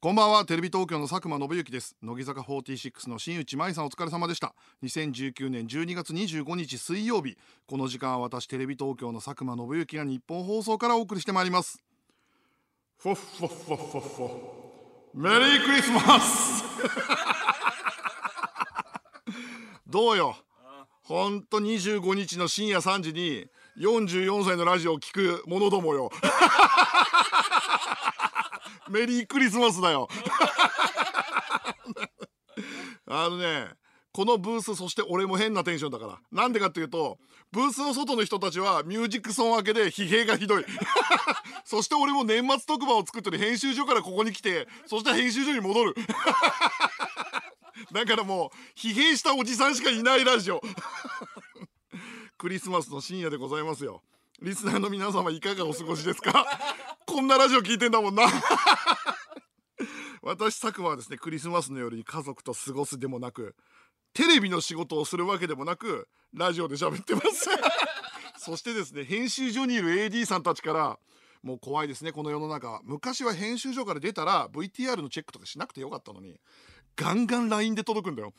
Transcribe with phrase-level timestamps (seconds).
[0.00, 0.44] こんばんは。
[0.44, 1.96] テレビ東京の佐久間信之です。
[2.04, 4.54] 乃木坂46の新内舞さんお疲れ様でした。
[4.84, 7.36] 2019年12月25日水曜日。
[7.66, 11.82] この時間は私テレビ東京の佐久間信之が日本放送からお送りしてまいります。
[12.98, 14.08] フォッフォッフォッフォッ。
[14.08, 14.38] フォ
[15.14, 16.62] メリークリスマス。
[19.90, 20.36] どうよ？
[21.02, 26.12] ほんと25日の深夜3時に44歳のラジオを聞く者どもよ
[28.90, 30.08] メリークリスマスだよ。
[33.06, 33.68] あのね
[34.12, 36.18] このブースそして俺も変なテンションだから。
[36.32, 37.18] なんでかっていうと
[37.52, 40.64] ブースの外の人たちはミュージックソン明けで疲弊がひどい。
[41.64, 45.94] そして俺も年末特番を作ってる編集所からここに来てそして編集所に戻る。
[47.92, 50.60] だからもう疲弊したおじさんしかいないラジオ。
[52.36, 54.02] クリスマスの深夜でございますよ。
[54.40, 56.44] リスナーの皆様いかがお過ごしですか？
[57.08, 58.24] こんなラジオ聞いてんだもんな。
[60.20, 63.56] 私佐久間はですねクリスマスの夜に家族と過ごすでもなく
[64.12, 67.48] テレビの仕事をするわけでもなくラジオで喋ってます。
[68.36, 70.98] そしてですね編集所にいる AD さんたちから
[71.42, 72.82] もう怖いですねこの世の中。
[72.84, 76.38] 昔は編集所から出たら VTR のチェックとかしなくてよかったのに
[76.98, 78.34] ガンガン LINE で届くんだよ。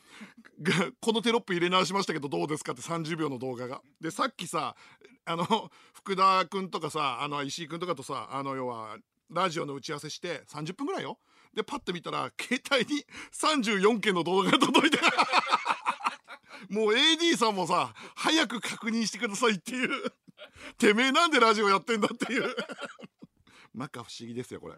[1.00, 3.80] このテロップ入れ直しましたけどどうですかって30秒の動画が。
[4.02, 4.76] でさっきさ
[5.24, 5.46] あの
[5.94, 8.98] 福田君とかさあの石井君とかとさあの要は
[9.30, 11.18] ラジオの打ち合わせして30分ぐらいよ。
[11.54, 14.98] でパッて見たら携帯に34件の動画が届いて
[16.68, 20.12] もう AD さんもさ早く確認してくださいっていう。
[20.76, 22.54] てめえなんでラジオやってんだっていう。
[23.72, 24.74] 摩訶不思議ですよこれ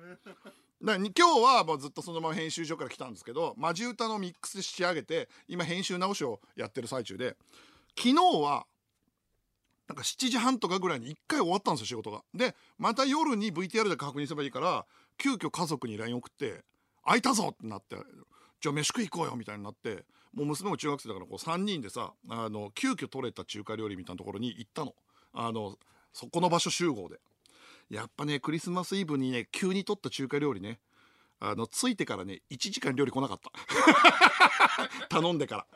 [0.84, 7.36] だ今日はもうずっとそのまま編集所から来たんですけどマジ歌のミックス仕上げて今編集直しをやってる最中で
[7.96, 8.66] 昨日は
[9.88, 14.86] なんか7時半とかぐらいに1回終わったんですよ仕事がでまた夜に VTR で確認すればいいから
[15.18, 16.64] 急遽家族に LINE 送って
[17.06, 17.96] 「開いたぞ!」ってなって
[18.60, 24.94] 「じゃあ飯食い行こうよ」みたいになってもう娘も中学生だからこう3人でさあの急遽取れた中華料理みたいなところに行ったの
[25.32, 25.78] あの
[26.12, 27.20] そこの場所集合で
[27.90, 30.80] やっぱねクリスマスイブにね急に取った中華料理ね。
[31.44, 35.08] あの着いてからね1時間料理来なかった。
[35.10, 35.66] 頼んでから。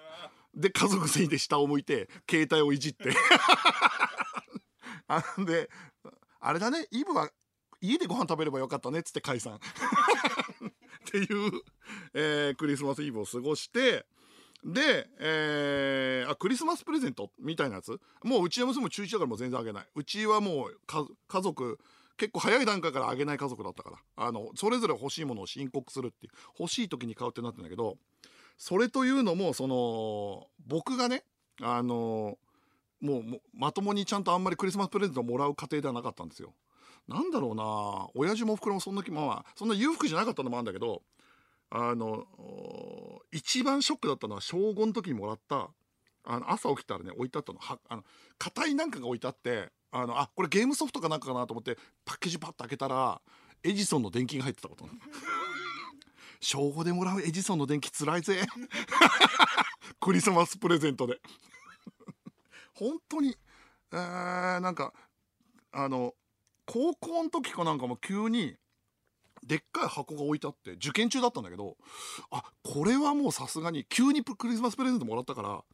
[0.55, 3.13] で家族全員で下を向いて携帯をいじって。
[5.09, 5.69] あんで
[6.41, 7.31] あれだねイブは
[7.81, 9.57] 家でご飯食べればよかったねっつって解散。
[9.59, 9.61] っ
[11.05, 11.53] ていう、
[12.15, 14.07] えー、クリスマスイブを過ごして
[14.65, 18.01] で、えー、あクリスマスプレゼントみたいなやつ？
[18.25, 19.87] もううちの娘も中1だからもう全然あげない。
[19.95, 20.81] うちはもう
[21.29, 21.79] 家族
[22.17, 27.97] 結構早い段階からあげない家族だったからあのそれぞれ欲しいものを申告するっていう欲しい時に買うってなってんだけど
[28.57, 31.25] それというのもその僕がね
[31.61, 32.39] あの
[33.01, 33.23] もう
[33.55, 36.55] まともにちゃんとあんまりクリスマスプレゼントをもらう家庭ではなかったんですよ。
[37.07, 41.03] なんだろうな親父もおふくろもそんなまあそんな裕福じゃなかったのもあるんだけど
[41.71, 42.25] あの
[43.31, 45.69] 一番ショックだったのは小5の時にもらった
[46.25, 48.05] あの朝起きたらね置いてあったのはあの
[48.39, 53.21] 硬いなんかが置いてあってあのあこれゲームソフトかなんかかなと思ってパッケージパッと開けたら
[53.63, 54.87] エジソンの電気が入ってたこと。
[56.41, 58.45] 小5でもらうエジソンの電気つらいぜ。
[60.01, 61.21] クリスマスプレゼントで。
[62.75, 63.37] 本当に
[63.93, 64.93] えー、なんか
[65.73, 66.15] あの
[66.67, 68.57] 高校の時かなんかも急に
[69.47, 71.77] でっかい箱が置いてあって受験中だったんだけど
[72.31, 75.65] あこれはもうさすがに急にクリスマスプレゼントもらったから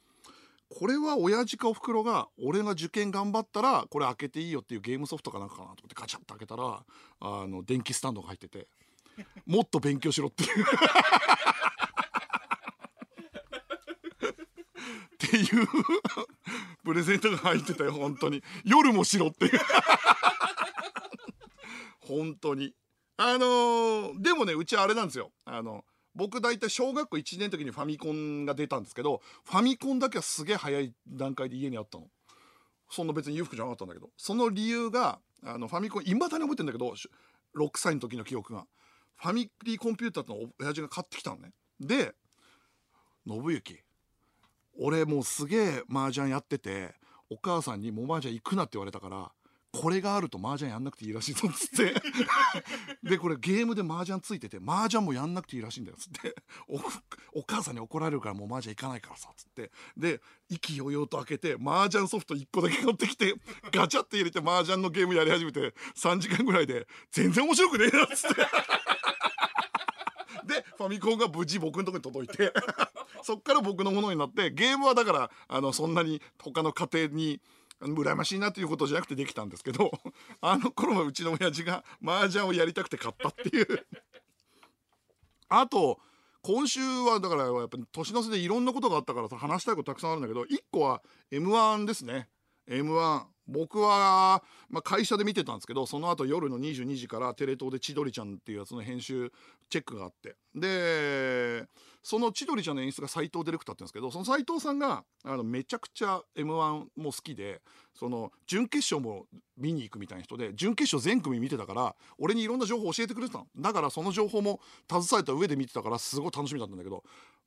[0.78, 6.82] これは親父かおふくろが俺が受験頑張ったらこれ開けていいよっていうゲームソフトかなんかかなと思ってガチャッと開けたら
[7.20, 8.66] あの電気スタンドが入ってて
[9.46, 10.64] もっと勉強しろっていう。
[15.14, 15.66] っていう
[16.84, 18.42] プレゼントが入ってたよ本当に。
[18.64, 19.60] 夜もしろっていう。
[22.00, 22.74] 本当に。
[23.16, 25.30] あのー、でもねうちあれなんですよ。
[25.44, 32.08] あの僕大体小学校1年の時にファミコンが出たんですけどファミコンだけはすげえ早い段階で家にあったの。
[32.90, 34.10] そんな別に裕福じゃなかったんだけど。
[34.16, 36.94] その理由があのファミコンいまだに覚えてんだけど
[37.56, 38.66] 6歳の時の記憶が。
[39.16, 41.52] ファミリーコンピューターの親父が買ってきたのね。
[41.80, 42.14] で
[43.26, 43.84] 信行
[44.78, 46.94] 俺もうすげえ麻雀やってて
[47.30, 49.32] お母さんに「もう麻雀行くな」って言われたから
[49.72, 51.94] これがあると麻雀やんなくていいらしいぞっつって。
[53.02, 56.34] でこれゲームで麻雀ついてて麻雀もやんなくていいらしいんだよっつって。
[57.32, 59.72] お母さんに怒られるからもう麻雀行かないからさっつって。
[59.96, 60.20] で
[60.50, 63.34] 意気揚々と開けて麻雀ソフト1個だけ買ってきて
[63.72, 68.36] ガチャって入れて麻雀のゲームやり始めて3時間ぐらいで全然面白くねえなっつって。
[70.44, 72.52] でファミコンが無事僕のとこに届いて
[73.22, 77.40] そっから僕のものになってゲームはだからあのそんなに他の家庭に
[77.82, 79.90] 羨ましいなということじゃなくてできたんですけど
[80.40, 83.86] あの頃はうちの親父が麻雀をやりたくて買ったっていう。
[85.48, 86.00] あと
[86.42, 92.28] 今週はだからやっぱ年の瀬でいろんなことがあったからさ話したいことたくさんあるんだけど1個は m 1ですね。
[92.66, 99.32] M 1僕は、まあ、会社で見てたんですけどその後夜の22時からテレ東で千鳥ちゃんっていうやつの編集
[99.68, 100.36] チェックがあって。
[100.54, 101.66] で
[102.02, 107.60] その千鳥ちゃんの演出が斎藤ディレクターって言うんですけどその斎藤さんがあのめちゃくちゃ m 1も好きで
[107.94, 109.26] その準決勝も
[109.56, 113.46] 見に行くみたいな人で準決勝全組見てたから俺にいろんな情報教えてくれてたの。
[113.56, 114.60] だからその情報も
[114.90, 117.04] 携えた上で見てたからすごい楽しみだったんだけど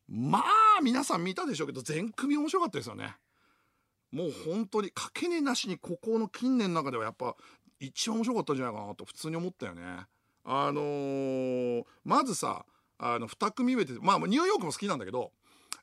[0.07, 3.15] まあ皆さん見たでしょうけど全組面白かったですよね。
[4.15, 7.35] もう本当にかけねなしにここの近年の中ではやっぱ
[7.81, 9.81] 一番面白かったんじゃないかなと普通に思ったよね。
[10.45, 12.65] あのー、まずさ
[12.97, 15.33] あの2組目でまあニューヨークも好きなんだけど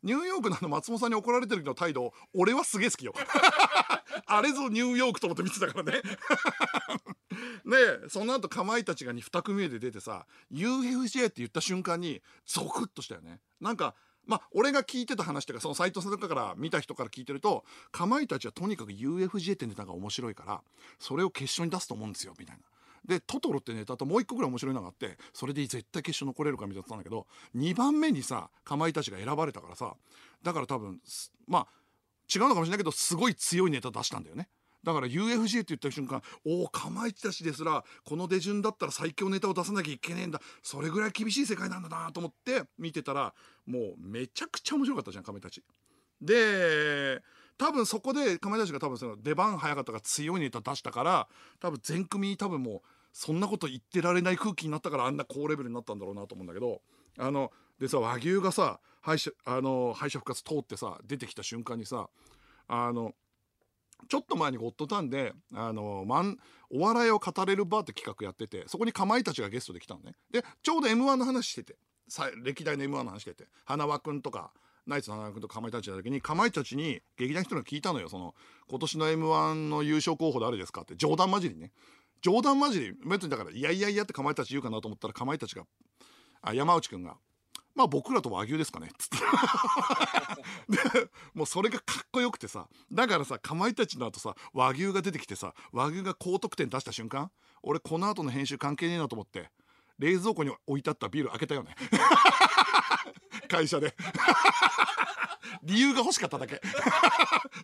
[0.03, 3.13] ニューヨークのあの松本さんに怒られてる時の態度俺はすげえ好きよ。
[4.25, 6.01] あれぞニューヨークと思って見てたからね。
[7.69, 13.43] でその後かまいたちが2組目で出てさ UFJ って言った瞬間にゾクッとしたよね。
[13.61, 13.95] なんか
[14.27, 20.63] まあ俺が聞いてた話とかその斎藤さんとかから見た人から聞いてるとかまいたちはとにかく UFJ ってネタが面白いから
[20.99, 22.63] それを決勝に出すと思うんですよみたいな。
[23.05, 27.27] でトトロってネタともう一個ぐらい面白いのがあってそれで絶対決勝残れるかみたいなったんだけど
[27.57, 29.97] 2番目にさかまいたちが選ばれたからさ
[30.45, 31.01] だから多分
[31.49, 31.67] まあ
[32.33, 34.49] 違うのかもしれないけどすごい強いネタ出したんだよね。
[34.85, 43.35] だから UFJ って言った瞬間おおかまいたちですらこの出順だったら最強ネタを出さなきゃいけねえんだそれぐらい厳しい世界なんだなと思って見てたら
[43.67, 45.63] もうめちゃくちゃ面白かったじゃんかまいたち。
[46.21, 47.23] で
[47.59, 51.29] 多分そこでかまいたちが多分その出番早かったから強いネタ出したから
[51.61, 52.81] 多分全組多分もう
[53.13, 56.81] そんなこと言ってられない空気になったからあんな高レベルになったんだろうなと思うんだけど
[57.19, 62.09] あのでさ和牛がさ敗者あの敗者復活通ってさ出てきた瞬間にさ
[62.69, 63.13] あの
[64.09, 66.39] ちょっと前にゴッドタンであのマン
[66.71, 70.15] お笑いを語れるバーって企画やっててそこにかまいたちがゲストで来たのね。
[70.31, 71.77] でちょうど m 1の話してて
[72.09, 74.53] さ歴代の m 1の話してて花輪君とか
[74.87, 78.09] ナイツの花輪君とかまいたちの時にかまいたちに劇団人が聞いたのよ。
[78.09, 78.35] その
[78.69, 81.73] 今年の m 1の優勝候補誰ですかって冗談交じりね。
[82.23, 85.65] 冗談交じり別にだからいやいやいやってかまいたち言うかなと思ったらかまいたちが
[86.41, 87.17] あ山内君が
[87.75, 88.89] まあ僕らと和牛ですかね。
[88.89, 89.17] っつって。
[90.69, 97.31] でもうそれがかっこよくてさだからさかまいたちの後さ和牛が出てきてさ和牛が高得点出した瞬間
[97.63, 99.51] 俺この後の編集関係ねえなと思って
[99.99, 101.77] 冷蔵庫に置いてあったビール開けたよね。
[103.49, 103.95] 会社で。
[105.63, 106.61] 理由が欲しかっただけ。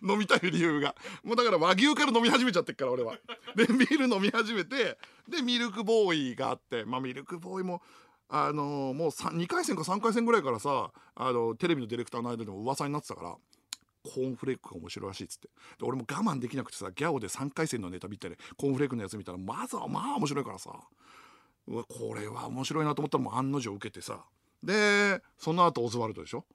[0.03, 0.95] 飲みたい理由が。
[1.23, 3.17] もうだから和牛から飲み始めちゃってっから俺は。
[3.55, 4.97] でビール飲み始めて
[5.27, 7.81] でミルクボーイがあってまあミルクボーイも
[8.29, 13.35] あの、もう2回戦か3回戦ぐらいからさあのテレビのディレクターの間でも噂になってたから
[14.03, 15.47] コーンフレークが面白いらしいっつって。
[15.47, 20.71] で俺も我慢できなくてさギャオで3回戦のネタ見たりコーンフレークのやつ見たらまずはまあ面白いからさ。
[21.67, 24.23] うわこれは面白いなと思ったらもう案の定受けてさ。
[24.63, 26.45] でその後オズワルドでしょ？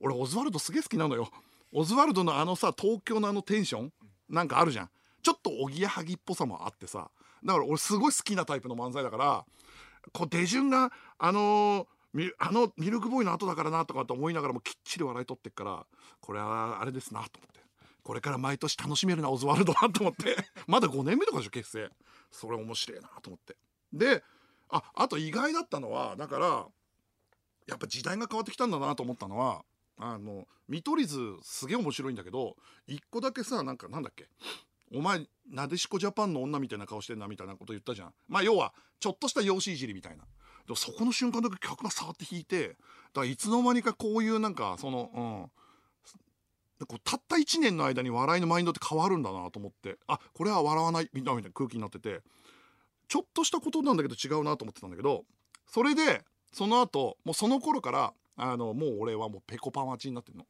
[0.00, 1.28] 俺オズワルドすげえ好きなのよ。
[1.72, 3.92] オズワルドのあのさ東京のあのテンション
[4.28, 4.90] なんかあるじゃん。
[5.22, 7.10] ちょっとおぎやはぎっぽさもあってさ。
[7.44, 9.44] だから俺すごい好きなタイプの漫才だから
[10.12, 11.86] こう出順があの、
[12.38, 15.84] あのミルクボーイの後だからなとかって思いながらもきっちり笑い取ってっから
[16.20, 17.60] これはあれですなと思って。
[18.04, 20.36] これから毎年楽しめるなオズワルドなと思って。
[20.68, 21.90] まだ5年目とかでしょ結成。
[22.30, 23.56] それ面白いなと思って。
[23.92, 24.22] で
[24.68, 26.46] ああと意外だったのはだから
[27.66, 29.64] やっぱ時代が変わってきたんだなと思ったのは
[29.96, 32.56] あの見取り図すげえ面白いんだけど
[32.86, 34.28] 一個だけさなんかなんだっけ？
[34.92, 38.14] お前なでしこジャパンの女みたいな顔してんなみたいなこと言ったじゃん。
[38.28, 40.24] まあ要はちょっとした養子いじりみたいな。
[40.66, 46.86] でもそこの瞬間だけ客が触って弾いてだからいつの間にかこういうなんかそのうん。
[46.86, 49.98] こうたった1年の間に笑いのマインドって変わるんだなと思って。
[50.06, 52.22] あこれは笑わないみたいな空気になってて。
[53.08, 55.24] ちょっとしたことなんだけど違うなと思ってたんだけど
[55.66, 56.22] それで
[56.52, 60.46] その後もうその頃からあのもう俺はもうペコパ待ちになってるの。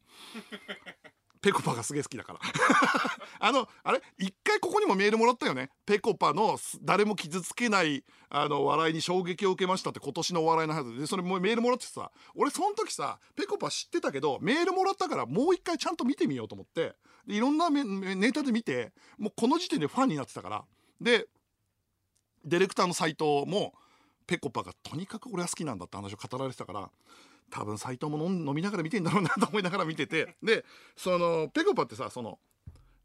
[1.45, 2.41] ペコパがすげえ好きだから。
[3.39, 4.01] あのあれ？
[4.17, 5.71] 一回ここにもメールもらったよね。
[5.85, 16.97] ペコパの誰も傷つけないあの笑いに衝撃を受けましたって今年のお笑いのはずでそれもメールもらってさ俺その時さペコパ知ってたけどメールもらったからもう一回ちゃんと見てみようと思って。
[17.27, 20.65] でいろんなネタで見てもうこの時点でファンになってたから。
[20.99, 21.29] で
[22.43, 23.75] ディレクターの斎藤も
[24.27, 26.91] ペコパがとにかく俺は好きなんだって話を語られてたから。
[27.51, 30.35] 多分斎藤も飲みながら見てんだろうなと思いながら見てて。
[30.43, 30.65] で
[30.97, 32.39] そのペコパってさその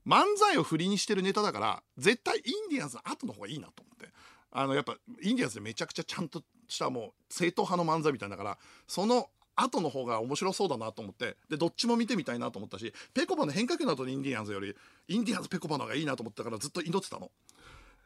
[0.08, 4.10] 漫才を振りにしてるネタだから絶対インディアンスの後の方がいいなと思って。
[4.52, 11.36] あのやっぱインディアンスでめちゃくちゃちゃんとしたもう正統派の漫才みたいだからその後の方が面白そうだなと思って。
[11.50, 14.76] でどっちも見てみたいなと思ったしペコパの変化球の後にインディアンスより
[15.08, 17.30] インディアンスペコパの方がいいなと思ったからずっと祈ってたの。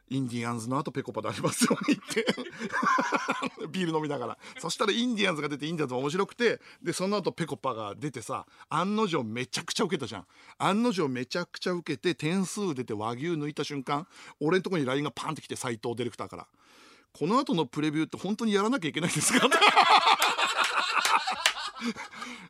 [0.08, 2.26] インディアンズの後ペコパでありますようにって。
[3.70, 4.38] ビール飲みながら。
[4.58, 10.26] そしたらインディアンズが出てインディアンズ面白くてでその後ペコパが出てさ案の定めちゃくちゃ受けたじゃん。
[10.58, 14.06] 案の定めちゃくちゃ受けて点数出て和牛抜いた瞬間
[14.40, 16.46] 俺んとこに LINE がパンってきて斎藤ディレクターから
[17.12, 19.48] 「この後のプレビューって本当にやらなきゃいけないんですか?」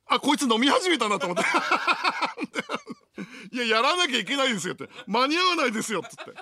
[0.07, 1.45] あこいつ飲み始めたなと思って。
[3.53, 4.89] いややらなきゃいけないんですよって。
[5.07, 6.33] 間に合わないですよっつって。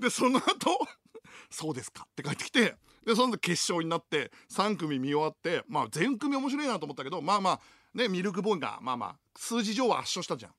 [0.00, 0.78] でその後
[1.50, 7.60] そうですかって帰ってきてでその決勝になって3組見終わってまあ全組面白いなと思ったけどまあまあ
[7.94, 10.54] ねミルクボーイがまあまあ数字上は圧勝したじゃん。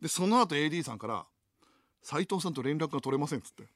[0.00, 1.26] でその後 AD さんから
[2.02, 3.68] 「斎藤さんと連絡が取れません」っつって。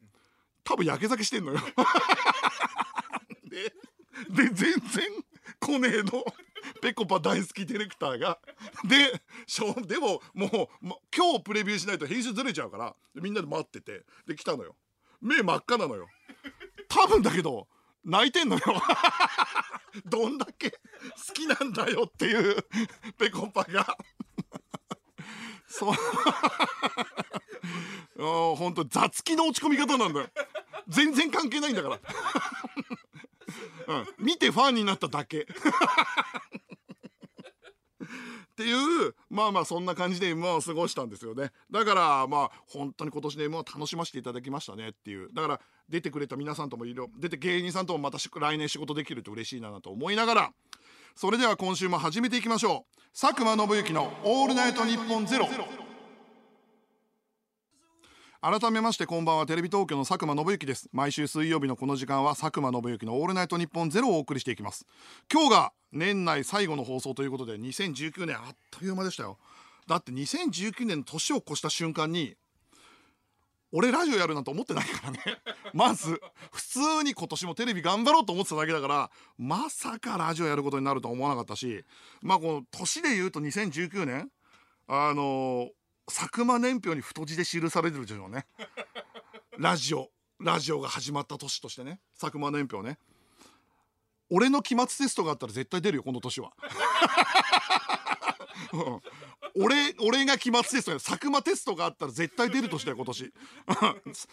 [0.65, 1.61] 多分やけ酒してんのよ。
[3.49, 3.75] で
[4.29, 5.25] で全然
[5.59, 6.25] 来ねえの。
[6.83, 8.39] ぺこぱ大好きディレクターが。
[8.85, 10.47] でしょでもも
[10.83, 14.77] う、今日プレビューしないと編集ずれちゃうからみんなで待っててで来たのよ。
[15.21, 16.09] 目真っ赤なのよ。
[16.89, 17.69] 多分だけど
[18.05, 18.63] 泣いてんのよ。
[20.07, 20.79] どんだけ好
[21.35, 22.67] きなんだよっていう
[23.19, 23.97] ぺこぱが。
[25.67, 25.95] そう。
[28.57, 30.29] 本当雑気の落ち込み方なんだよ。
[30.89, 32.01] 全然関係ないんだから。
[33.89, 35.47] うん、見てファンになっただけ。
[38.59, 41.53] っていうまあまあそんな感じで M1 を過ごしたんですよね。
[41.71, 45.29] だからまあ本当に今年の M1 を楽しませていただきましたねっていう。
[45.33, 50.51] だから出てくれた皆さんともいろいろ出て芸人さんともまた来年仕事できると嬉しいなと思いながら。
[51.15, 53.19] それでは今週も始めていきましょう。
[53.19, 55.49] 佐久間信行の「オールナイトニッポンゼロ。
[58.41, 59.47] 改めましてこんばんは。
[59.47, 60.89] テレビ東京の佐久間信之です。
[60.93, 64.87] 毎週水曜日のこの時間は佐久間信之のオールナイトニッポンゼロをお送りしていきます。
[65.29, 69.39] 今日が年内最後の放送ということで2019年あっという間でしたよ。
[69.89, 72.37] だって2019年年を越した瞬間に
[73.73, 75.19] 俺ラジオやるなんて思ってないからね。
[75.75, 76.21] まず
[76.53, 81.85] 普通に今年もテレビ頑張ろうと思ってただけだからまさかラジオやることになるとは思わなかったし
[82.23, 84.31] まあこの年で言うと2019年
[84.87, 88.47] あのー佐久間年表に太字で記されてるでしょうね。
[89.59, 90.11] ラジオ。
[90.41, 92.01] ラジオが始まった年としてね。
[92.19, 92.99] 佐久間年表ね。
[94.31, 96.53] 俺の期末テストがあったら絶対出るよこの年は。
[99.57, 101.01] 俺俺が期末テストや。
[101.01, 103.33] 佐久間テストがあったら絶対出る年だよ今年。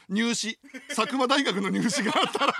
[0.10, 0.60] 入試。
[0.89, 2.53] 佐久間大学の入試があったら。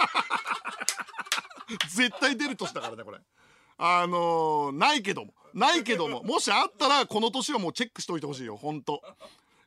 [1.90, 3.20] 絶対出る年だからねこれ
[3.78, 5.34] あのー、ないけども。
[5.54, 6.24] ないけども。
[6.24, 8.58] もしあったらこの年はもうチェックしておいてほしいよ。
[8.58, 9.02] ほんと。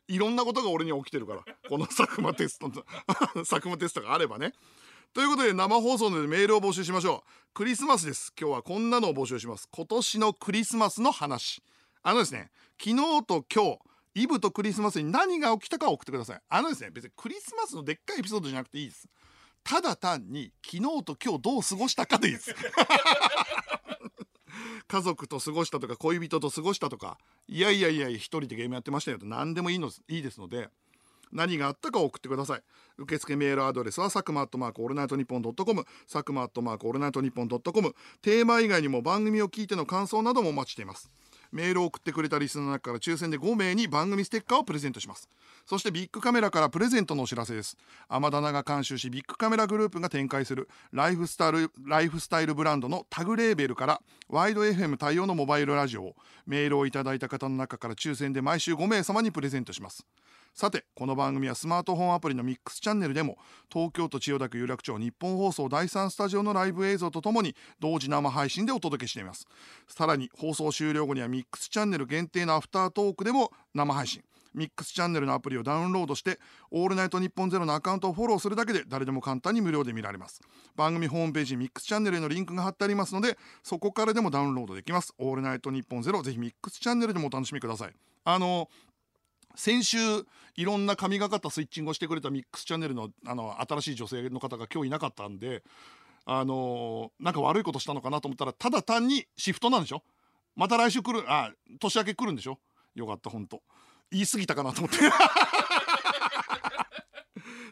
[0.07, 1.41] いろんなことが俺には起きてるから。
[1.69, 2.73] この佐久間テストの。
[3.45, 4.53] 佐久間テストがあればね。
[5.13, 7.53] ということで生放送でメールを募集しましょう。
[7.53, 8.33] クリスマスです。
[8.39, 9.67] 今日はこんなのを募集します。
[9.71, 11.63] 今年のクリスマスの話。
[12.03, 12.51] あのですね。
[12.79, 13.79] 昨日と今日
[14.15, 16.41] イブとクリスマスに何が起きたか送ってください。
[16.49, 16.91] あのですね。
[16.91, 19.07] 別にクリスマスのでっかいエピソードじゃなくていいです。
[19.63, 22.55] ただ単に昨日と今日どう過ごしたかでいいです。
[24.89, 27.17] 家族と過ごしたとか恋人と過ごしたとか
[27.47, 30.69] いやいやいや一人でゲームやってましたよと何でもいいのいいですので
[31.31, 32.61] 何があったか送ってください。
[32.97, 37.93] 受付メールアドレスは佐久間アットマークオールナイトニッポンドットコム佐久間アットマークオールナイトニッポンドットコム。
[38.23, 41.11] テーマ以外にも番組を聞いての感想などもお待ちしています。
[41.51, 45.29] メールを送ってくれたリスナーの中から抽選で5名に番組ステッカーをプレゼントします。
[45.65, 47.77] そしてビッグカメラからプレゼントのお知らせです。
[48.07, 56.15] 天棚が監修しビッグカメラグループが展開するライフスタイルライフスタイルブランドのタグレーベルからワイド FM 対応のモバイルラジオを
[56.45, 60.05] メールをいただいた方の中から抽選で毎週5名様にプレゼントします。
[60.59, 63.37] さてこの番組はスマートフォンアプリのミックスチャンネルでも
[63.71, 69.47] 東京都千代田区有楽町日本放送第3スタジオのライブ映像とともに同時生配信でお届けしています。
[69.87, 74.21] さらに放送終了後にはミックスチャンネル限定のアフタートークでも生配信
[74.53, 80.41] ミックスチャンネルのアプリをダウンロードして「オールナイトニッポンゼロのアカウントをフォローするだけで誰でも簡単に無料で見られます。
[80.75, 87.93] 番組ホームページミックスチャンネルへのリンクが貼ってありますのでそこからでもダウンロードできます「オールナイトニッポンゼロぜひミックスチャンネルでもお楽しみください。
[88.25, 88.69] あの
[89.59, 89.97] 先週
[90.55, 95.63] いろんな神がかったスイッチングをしてくれたミックスチャンネルのあの新しい女性の方が今日いなかったんで
[96.25, 100.01] あのー、なんか悪いことしたのかなと思ったらただ単にシフトなんでしょ？
[100.55, 102.57] また来週来るあ年明け来るんでしょ？
[102.95, 103.61] よかったほんと。
[104.11, 104.97] 言い過ぎたかなと思って。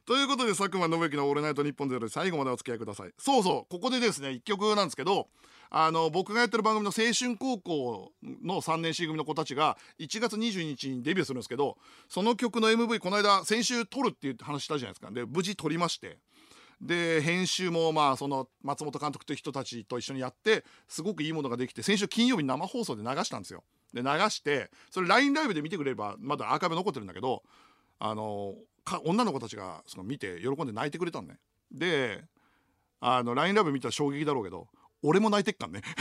[0.08, 3.12] ということで佐久間信之の「オールナイトニッポンゼロで最後までお付き合いください。
[3.18, 5.28] そうそうここでですね1曲なんですけど
[5.70, 15.12] あの僕がやってる番組の青春高校の3年 C 組の子たちが1月22日にデビューするんですけどその曲の MV この間先週撮るっていう話したじゃないですか。
[15.12, 16.18] で無事撮りまして。
[16.80, 23.66] で編集もまあその松本監督という人たちと一緒にやってすごくいいものができて先週金曜日生放送で流したんですよ。
[23.92, 27.44] で流してそれ LINE ライブで見てくれればまだアーカイブ残ってるんだけど
[28.00, 28.56] あの
[28.88, 31.38] か女の子たちがその見て喜んで泣いてくれたんね。
[31.72, 32.24] で
[33.00, 34.67] あの LINE ラブ見たら衝撃だろうけど
[35.03, 35.82] 俺も泣いてっかんね。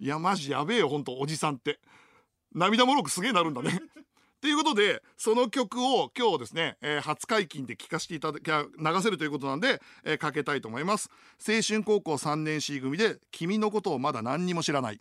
[0.00, 1.78] いやマジやべえよほんとおじさんって。
[2.52, 3.80] 涙もろくすげえなるんだね。
[4.40, 8.64] ということでその曲を今日ですね、えー、初解禁で聴かせていただき流
[9.02, 11.10] せるということなんで、えー、かけたいと思います。
[11.46, 15.00] 青春高校3年 C 組で君のことをまだ何にも知らない。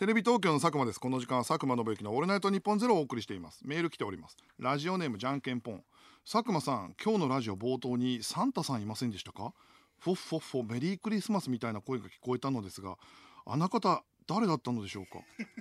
[0.00, 0.98] テレビ東京の佐久間です。
[0.98, 3.60] この時間は佐久間信之のオールナイトニッポンゼロをお送りしています。
[3.66, 4.38] メール来ております。
[4.58, 5.84] ラジオネームじゃんけんぽん
[6.24, 9.52] 佐久間さん今日のラジオ冒頭にサンタさんいませんでしたか？
[9.98, 12.96] フォッフォッフォメリークリスマスみたいな声が聞こえたのですが
[13.44, 15.18] あな方誰だったのでしょうか？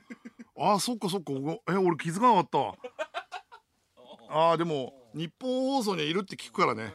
[0.58, 1.34] あーそっかそっか。
[1.70, 2.60] え俺気づかなかった。
[4.30, 6.94] あーでも日本放送にはいるって聞くからね。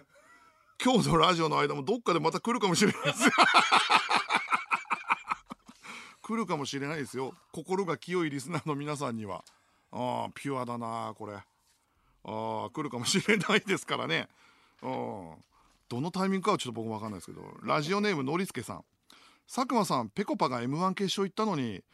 [0.83, 3.29] 今日のラジオの間もどっかでまた来るかもしれないです
[6.27, 7.35] 来るかもしれないですよ。
[7.53, 9.45] 心が清いリスナーの皆さんには。
[9.93, 11.35] ああピュアだなこれ。
[11.35, 14.29] あ来るかもしれないですからね。
[14.83, 15.35] うん
[15.91, 17.43] どのタイミングかはちょっと僕も分かんないですけど。
[17.63, 18.85] ラジオネームのりすけさん。
[19.47, 21.85] 佐久間さんぺこぱが m 1決勝行ったのに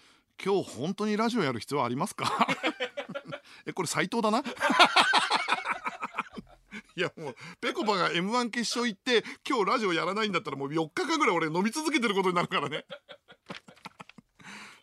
[0.43, 2.47] 今日本当にラジオやる必要ありますか？
[3.67, 4.45] えこれ斎藤だな？
[6.97, 12.85] いやもうぺこぱが m 1決勝行って今日ラジオやらないんだったらもう4日間ぐらい俺飲み続けてることになるからね。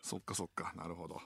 [0.08, 0.72] そっかそっか。
[0.74, 1.20] なるほど。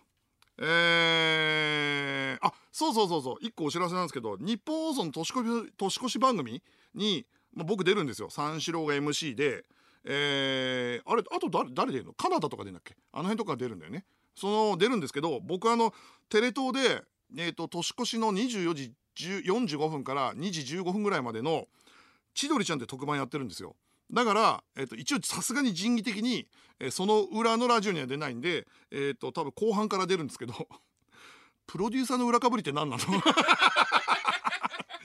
[0.58, 3.44] えー、あそうそうそうそう。
[3.44, 6.60] 1個お知らせなんですけど日本放送の年越し年越し番組
[6.94, 7.24] に、
[7.54, 8.28] まあ、僕出るんですよ。
[8.28, 9.64] 三四郎が MC で
[10.04, 12.12] えー、あれあと誰誰出るの？
[12.12, 12.96] カナダとか出るんだっけ？
[13.12, 14.04] あの辺とか出るんだよね。
[14.34, 15.94] その出るんですけど僕あの
[16.28, 17.04] テレ東で、
[17.36, 21.68] えーと、年越しの24時45分から2時15分ぐらいまでの
[22.34, 23.76] 「千鳥ちゃん」って特番やってるんですよ。
[24.12, 26.46] だから、えーと、一応さすがに仁義的に、
[26.78, 30.54] えー、その裏のラジオには出ないんで、えーと、と多分後半から出るんですけど
[31.66, 33.04] プロデューサーの裏かぶりって何なの？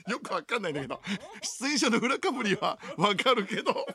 [0.08, 1.00] よくわかんないんだけど
[1.42, 3.86] 出演者の裏かぶりは わかるけど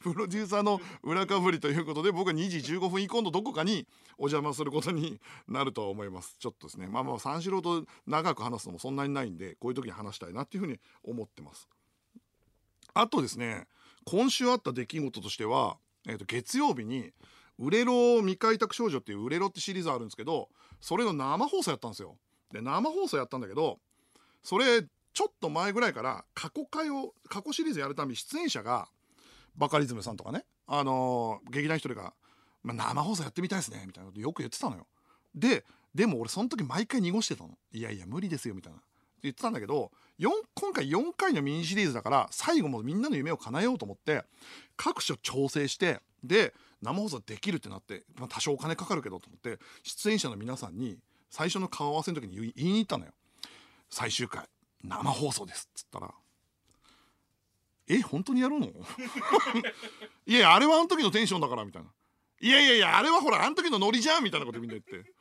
[0.00, 3.86] プロデューサーの裏かぶりということで僕は2時15分以降のどこかに
[4.18, 6.36] お邪魔することになるとは思います。
[6.38, 6.86] ちょっとですね。
[6.86, 11.68] まあまあ三四郎と長く話すのもそんなにないんでこういう時に話したいなっていうふうに思ってます。
[12.96, 13.66] あとですね
[14.04, 15.76] 今週あった出来事としては、
[16.08, 17.12] えー、と月曜日に
[17.58, 20.48] 「売れろ未開拓少女」っていう「売れろ」ってシリーズあるんですけど
[20.80, 22.16] それの生放送やったんですよ。
[22.52, 23.78] で生放送やったんだけど
[24.42, 28.88] それちょっと前ぐらいから過去回を過去シリーズやるたび出演者が
[29.56, 32.14] バカリズムさんとかねあのー、劇団一人が、
[32.62, 34.86] まあ、生放送やってみたいですねみたいなことよく言ってたのよ。
[35.34, 37.58] ででも俺その時毎回濁してたの。
[37.72, 38.78] いやいや無理ですよみたいな。
[38.78, 38.86] って
[39.24, 44.24] 言ってたんだけど4今回4回のミニシリーズだから最後もみんなの夢を叶えようと思って
[44.76, 50.98] 各所調整してで生放送できるってなって、まあ、多少お金かかるけどと思って出演者の皆さんに
[51.30, 53.12] 最初の顔合わせの時に言いに行ったのよ。
[53.90, 54.44] 最終回
[54.82, 56.12] 生放送ですっつったら
[57.88, 58.66] え本当にやるの？
[60.26, 61.90] いやあれはあの時のテンションだからみたいな。
[62.40, 65.12] いやいやいやあれはほらあの時のノリじゃんみたいなことみんな言って。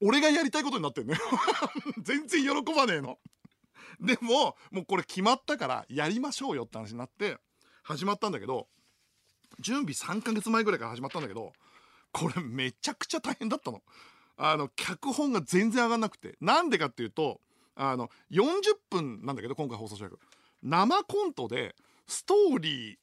[0.00, 1.16] 俺がやりたいことになってんね
[2.02, 3.18] 全然喜ばねえの。
[4.00, 7.38] でももうこれ決まったからやりましょうよって話になって
[7.82, 8.68] 始まったんだけど
[9.60, 11.52] 準備3ヶ月前ぐらいから始まったんだけど
[12.12, 13.82] これめちゃくちゃ大変だったの。
[14.36, 17.40] あの脚本が全然上がんなくてなんでかっていうと
[17.76, 20.08] あの40分なんだけど今回放送した
[20.62, 21.76] 生コントで
[22.06, 22.96] ストーリー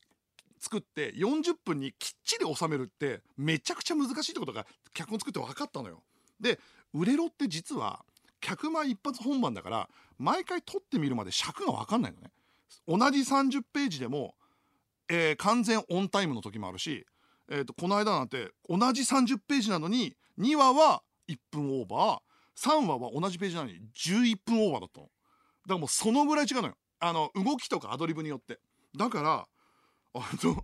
[0.59, 6.03] 作って40分にきっちり収めるってめちゃくちゃ難しいってことが脚本作って分かったのよ。
[6.39, 6.59] で
[6.93, 8.03] 売れろって実は
[8.41, 9.89] 客前一発本番だから
[10.21, 12.31] 毎回撮ってみるまで尺が分かんないのね。
[12.87, 14.35] 同じ30ページでも、
[15.09, 17.05] えー、完全オンタイムの時もあるし、
[17.49, 22.21] えーと、この間なんて同じ30ページなのに2話は1分オーバー
[22.57, 25.07] 3話は同じページなのに11分オーバーだったの。
[25.07, 25.11] だか
[25.73, 26.75] らもうそのぐらい違うのよ。
[26.99, 28.59] あの動きとかアドリブによって。
[28.97, 29.47] だから
[30.13, 30.63] あの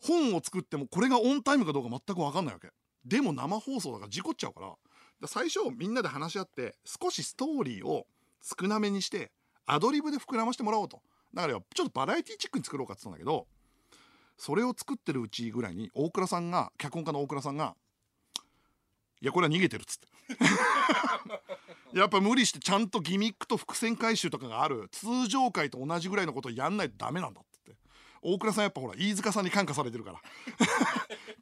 [0.00, 2.68] 本を作ってもこれがオンタイムかどうか全く分かんないわけ
[3.04, 8.06] でも生放送だから事故っちゃうから最初みんなで話し合って少しストーリーを
[8.42, 9.32] 少なめにして
[9.66, 11.02] アドリブで膨らましてもらおうと。
[11.34, 13.46] だからちょっとバラエティチックに作ろうかって言ったんだけど
[14.38, 17.76] それを作ってるうちぐらいに大倉さんが脚本家の大倉さんが
[19.20, 20.08] 「いやこれは逃げてる」っつって。
[21.94, 27.76] やっぱ無理してちゃんとギミックと伏線回収とかがある通常回と同じぐらいのことをやんないとダメなんだって
[28.20, 30.20] 大倉さんやっぱほら飯塚さんに感化されてるから。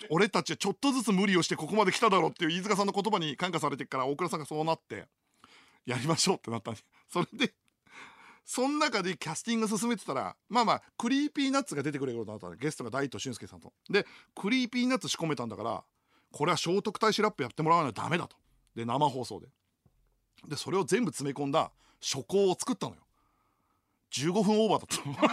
[0.09, 5.09] 俺たちはちょっとずつ無理をしてここまで来ただろっていう飯塚さんの言葉に感化されてるから大倉さんがそうなって。
[5.87, 7.55] やりましょうってなったんで それで
[8.44, 13.72] その中でキャスティング進めてたらまあまあ Creepy Nuts が出てくれることになったゲストが大東駿介さんと。
[13.88, 15.85] で Creepy Nuts 仕込めたんだから
[16.33, 18.37] これは聖徳太子ラップやってもらわないとダメだと。
[18.75, 19.49] で生放送で。
[20.46, 23.03] でそれを全部詰め込んだ初稿を作ったのよ。
[24.12, 25.29] 15分オーバーだっ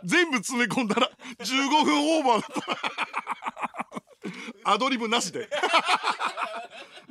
[0.04, 2.50] 全部詰め込んだら15分オーバーだっ
[4.64, 4.72] た。
[4.72, 5.48] アドリブなしで。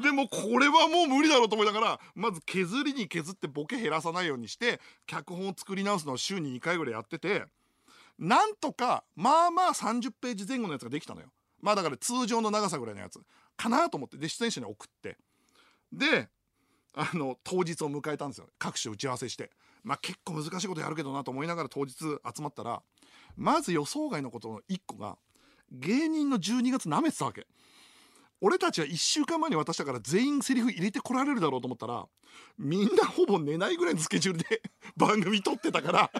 [0.07, 7.43] でもこれはもう無理だろうと思いながらまず削りに削ってボケ減らさないようにして脚本を作り直すのを週に2回ぐらいやってて
[8.17, 11.27] なんとかまあまあ30ページ前後のやつができたのよ。
[11.59, 13.19] まあだから通常の長さぐらいのやつ。
[13.57, 15.17] かなと思ってで出演者に送って。
[15.91, 16.29] で
[16.93, 18.47] あの当日を迎えたんですよ。
[18.57, 19.51] 各種打ち合わせして。
[19.83, 22.81] まあ結構難しいことやるけどなと思いながら当日集まったら
[23.35, 25.17] まず予想外のことの1個が
[25.69, 27.45] 芸人の12月舐めてたわけ。
[28.41, 32.05] 俺たちは1週間前に渡したから全員セリフ入れてこられるだろうと思ったら
[32.57, 34.61] みんなほぼ寝ないぐらいのスケジュールで
[34.95, 36.11] 番組撮ってたから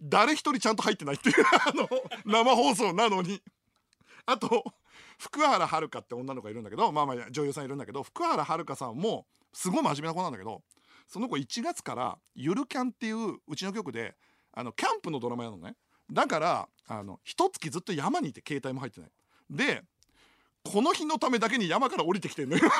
[0.00, 1.88] 誰一人ちゃんと入ってないっていう あの
[2.24, 3.42] 生放送なのに。
[4.26, 4.64] あと
[5.18, 10.62] 福原遥って女の子がいるんだけどまあまあ女優さんいるんだけど福原遥さんもすごい真面目な子なんだけど
[11.06, 14.16] その子1月から「ゆるキャン」っていううちの局で
[14.52, 15.76] あのキャンプのドラマやるのね。
[16.10, 19.10] だからあの一月ずっと山にいて携帯も入ってない。
[19.50, 19.84] で
[20.64, 22.62] この日のためだけに山から降りてきてんのよ。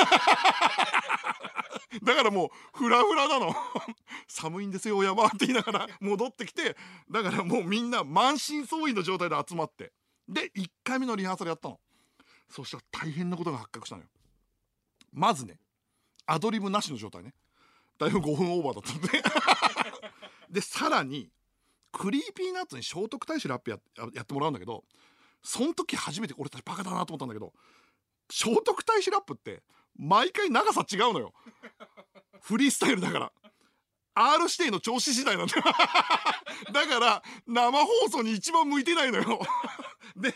[2.03, 3.55] だからもうフラフラなの。
[4.27, 5.87] 寒いんですよ山って言いながら。
[6.01, 6.77] 戻ってきて
[7.11, 9.93] だからもうみんな満身創痍の状態で集まって。
[10.27, 11.79] で1回目のリハーサルやったの。
[12.49, 14.09] そしたら大変なことが発覚したのよ。
[15.13, 15.61] まずね
[16.27, 17.35] アドリブなしの状態ね。
[17.99, 19.23] だいぶ5分オーバーだったんで。
[20.51, 21.31] でさらに
[21.93, 24.85] Creepy Nuts に聖徳太子ラップやってもらうんだけど
[25.45, 27.53] その時初めて俺たちバカだなと思ったんだけど
[28.33, 29.63] 聖徳太子ラップって
[29.97, 31.33] 毎回長さ違うのよ。
[32.41, 33.33] フリースタイルだから。
[34.17, 35.63] R 指定の調子次第なんだよ。
[36.73, 39.41] だから生放送に一番向いてないのよ。
[40.17, 40.33] で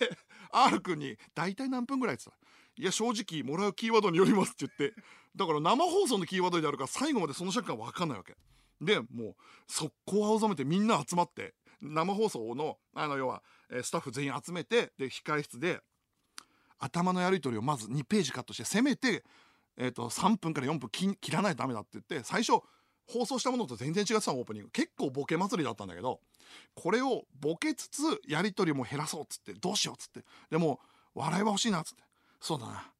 [0.51, 2.47] R 君に「大体何分ぐらい?」って言った？
[2.47, 2.49] ら
[2.83, 5.01] 「いや正直もらうキーワードによります」って言って。
[5.37, 8.37] だから生放送のキーワードであるから最後までその尺が分かんないわけ。
[8.81, 9.37] でもう
[9.69, 13.43] 速攻青ざめてみんな集まって生放送のあの要は
[13.83, 15.81] スタッフ全員集めてで控室で
[16.79, 19.25] 頭のやり取りをまず2ページカットしてせめて、
[19.77, 22.63] えー、と3分から4分切らないとダメだって言って最初
[23.07, 24.71] 放送したものと全然違ってたオープニング。
[24.71, 26.21] 結構ボケ祭りだったんだけど
[26.75, 30.81] これをボケつつやり取りも減らそうっつってどうしようっつってでも
[31.15, 32.03] 笑いは欲しいなっつって
[32.41, 32.93] そうだな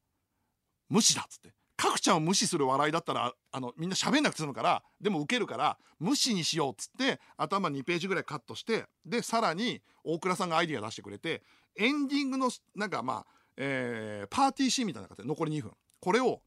[0.89, 1.58] 無視だっつって。
[1.79, 11.41] 角ちゃんを無視する笑いだったらあのみんな喋んなくて済むからでもウケるから無視にしようっつって頭2ページぐらいカットしてでさらに大倉さんがアイディア出してくれて
[11.77, 15.71] エンディングのなんかまあ、えー、パーティーシーンみたいな感じで残り2分。
[16.01, 16.41] これを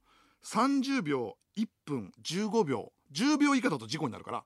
[0.44, 4.44] 30秒1分15秒10秒以下だと事故になるから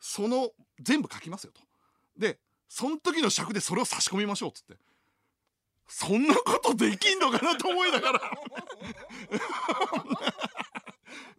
[0.00, 1.62] その全部書きますよと。
[2.18, 4.76] でその時の尺でそれを差し込みましょうっつって。
[5.88, 8.20] そんなことできんのかなと思いながら。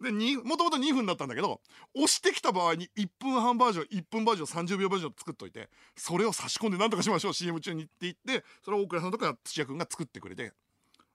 [0.00, 1.60] でもともと2分だったんだけど
[1.94, 10.52] 押してきた場合に1分半バージョン1分バージョン30秒バージョン作っといてそれを差し込んで何とかしましょう CM 中にって言ってそれを大倉さんとか土屋君が作ってくれて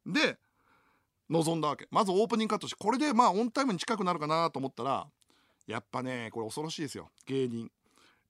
[0.05, 0.37] で
[1.29, 1.87] 臨んだわけ。
[1.89, 5.07] まずオープニングカットしてこれでまあオンタイムに近くなるかなと思ったら
[5.67, 7.09] やっぱねこれ恐ろしいですよ。
[7.25, 7.71] 芸人。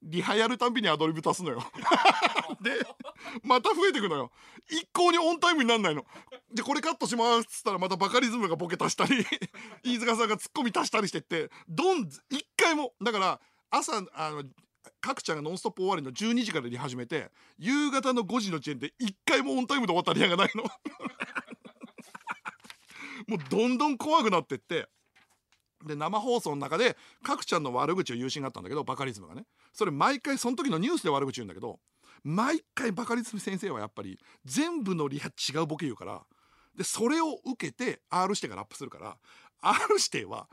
[0.04, 1.64] リハやるたんびにアドリブ足すのよ。
[2.60, 2.86] で
[3.42, 4.30] また増えてくのよ。
[4.68, 6.04] 一向にオンタイムになんないの。
[6.52, 9.26] じゃこれカットしますっつったらまたバカリズムがボケ足したり
[9.82, 13.40] 飯塚さんがツッコミ足したりしてってどん一回もだから
[13.70, 14.44] 朝あの
[15.00, 20.64] 角ちゃんが「ノンストップ!」終わりの12時からリ始めて夕方の5時の時点で一回もオンタイムで終わったリハがないの。
[23.26, 24.86] もうどんどん怖くなってって。
[25.84, 29.44] で生放送の中で角ちゃんの悪口を言うシーンがあったんだけどバカリズムがね。
[29.72, 31.78] それ毎回その時のニュースで悪口言うんだけど
[32.22, 36.22] 毎回バカリズム先生はやっぱり全部のリハ違うボケ言うから
[36.76, 39.16] でそれを受けて R 指定がラップするから
[39.60, 40.48] R 指定は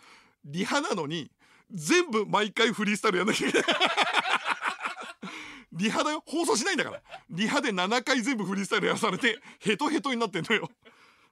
[0.46, 1.32] リハなのに
[1.74, 3.68] 全部毎回フリースタイルやんなきゃいけない。
[5.74, 6.22] リハだよ。
[6.26, 7.02] 放送しないんだから。
[7.30, 10.70] リハで7回全部フリースタイルやらされてヘトヘトになってんのよ。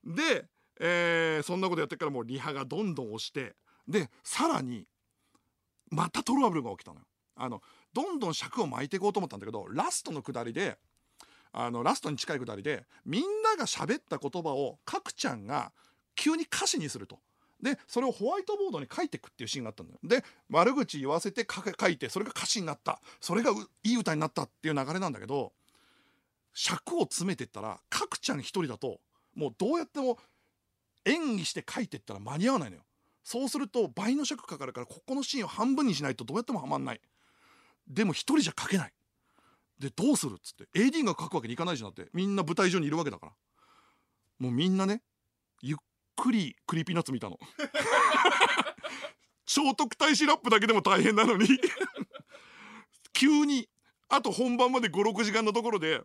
[0.05, 0.45] で、
[0.79, 3.55] えー、そんなことやってからもうリハがどんどん押して
[3.89, 4.85] でさらに
[5.89, 7.61] またトラブルが起きたのよあの
[7.93, 10.77] どんどん尺を巻いていこうと思ったんだけどラストのくだりで
[11.51, 15.71] あのラストに近いくだりでみんなが喋った言葉を角ちゃんが
[16.15, 17.19] 急に歌詞にすると。
[17.61, 19.99] でそれをホワイトボードに書いていくっていうシーンがあったんだよ。
[20.03, 23.51] で悪口言わせて書いてそれが歌詞になったそれが
[23.83, 25.51] いい歌になったっていう流れなんだけど
[26.53, 29.01] 尺を詰めてったら角ちゃん一人だと
[29.35, 30.17] もうどうやっても
[31.03, 32.83] 演技して書いてったら間に合わないのよ。
[33.29, 37.01] そうすると倍の尺かかるからここのシーンを半分にしないとどうやってもはまんない。
[37.87, 38.93] でも一人じゃ書けない。
[39.77, 42.07] でどうするっつって AD が書くわけにいかないじゃんって。
[42.11, 43.31] みんな舞台上にいるわけだから。
[44.39, 45.03] もうみんなね
[45.61, 45.77] ゆっ
[46.15, 47.37] くり Creepy Nuts 見たの。
[49.45, 51.47] 聖徳太子ラップだけでも大変なのに。
[53.13, 53.69] 急に
[54.07, 56.01] あと本番まで56時間のところで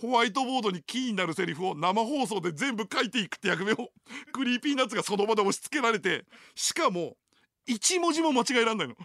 [0.00, 3.90] ホワイトボードにキーになるセリフを生放送で全部書いていくって役目を
[4.32, 7.18] Creepy Nuts がその場で押し付けられてしかも
[7.68, 8.96] 1文字も間違えらんないの。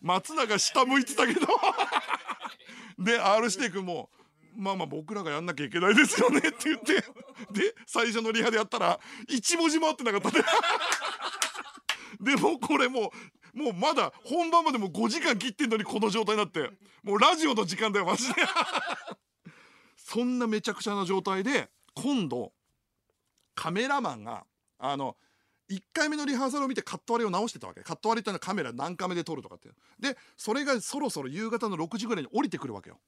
[0.00, 1.46] 松永下向いてたけど。
[2.98, 4.10] で R 指定君も
[4.54, 6.94] 「まあまあ僕らがやんなきゃいけないですよね」って言って
[7.50, 10.44] で最初のリハでやったら1文字も合ってなかったで
[12.20, 13.10] でもこれも
[13.54, 16.70] もうまだ本番までも5時間切ってんのにこの状態になって
[17.02, 18.34] もうラジオの時間だよマジで。
[19.96, 22.52] そんなめちゃくちゃな状態で今度
[23.54, 24.44] カメラマンが
[24.78, 25.16] あの
[25.70, 27.82] 1回目のリハーサルを見てカット割りを直してたわけ。
[27.82, 29.68] カット割りってのはカメラ何カメで撮るとかって
[30.00, 32.98] でそれがそろそろ夕方の6時ぐらいに降りてくるわけよ。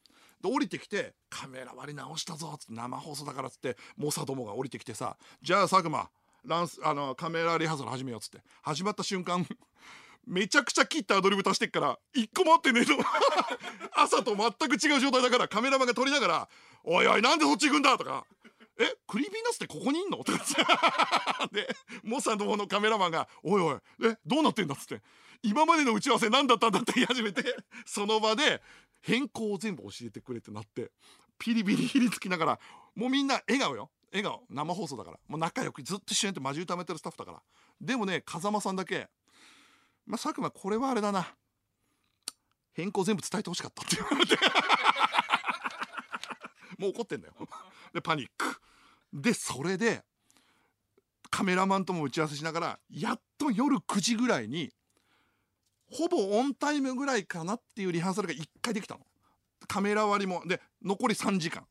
[0.40, 6.10] で降りてきて「カメラ割り直したぞ」っつって生放送だからっつって猛者どもが降りてきてさ「じゃあ佐久間
[6.44, 9.46] ランスあのカメラリハーサル始めよう」っつって始まった瞬間
[10.26, 12.92] めちゃくちゃ切ったアドリブ足してっから一個も合ってねえと
[13.94, 16.48] 朝と全く違う状態だからカメラマンが撮りながら
[16.84, 18.24] 「おいおいなんでそっち行くんだ」とか
[18.78, 20.38] 「えクリーピーナスってここにいんの?」とか
[21.52, 21.68] で
[22.02, 25.02] モッサンの方のカメラマンが「おいおいえどうなってんだ?」っつって
[25.42, 27.44] 「今までの打ち合わせ何だったんだ?」って言い始めて
[27.84, 28.62] その場で
[29.00, 30.92] 変更を全部教えてくれってなって
[31.38, 32.60] ピリピリひりつきながら
[32.94, 37.42] もうみんな笑顔よ笑顔生放送だからもう仲良くずっと一緒にやってマジ歌めてるスタッフだから
[37.80, 39.08] でもね風間さんだけ
[40.06, 41.34] 「まあ、佐久間これはあれだな。
[42.72, 43.96] 変更全部伝えてほしかった」って。
[43.96, 44.36] 言われて
[46.78, 47.34] もう怒ってんだよ。
[47.92, 48.60] でパニック。
[49.12, 50.02] でそれで
[51.30, 54.72] カメラマンとも打ち合わせしながらやっと夜9時ぐらいに
[55.90, 59.06] ほぼオンタイムぐらいかなっていうリハーサルが1回できたの。
[59.68, 61.66] カメラ割りもで残り3時間。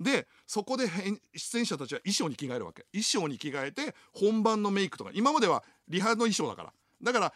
[0.00, 0.88] でそこで
[1.34, 2.86] 出演者たちは衣装に着替えるわけ。
[2.92, 5.10] 衣装に着替えて本番のメイクとか。
[5.12, 6.72] 今まではリハの衣装だから。
[7.02, 7.32] だから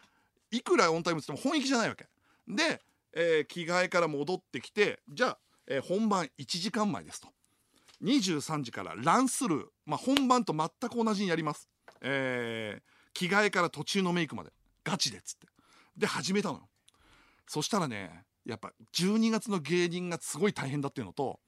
[0.50, 2.06] いくらオンタイムっつっても本気じゃないわけ。
[2.48, 2.80] で、
[3.12, 7.28] えー、着替えから戻ってきてじゃあ、えー、本番1時間前ですと。
[8.04, 11.66] 23時からランスルー、まあ、本番と全く同じにやります、
[12.02, 12.82] えー、
[13.14, 14.50] 着替えから途中のメイクまで。
[14.84, 15.48] ガチでっつって。
[15.96, 16.68] で始めたのよ。
[17.48, 21.40] そしたらねやっぱ12月の芸人がすごい大変だっていうのと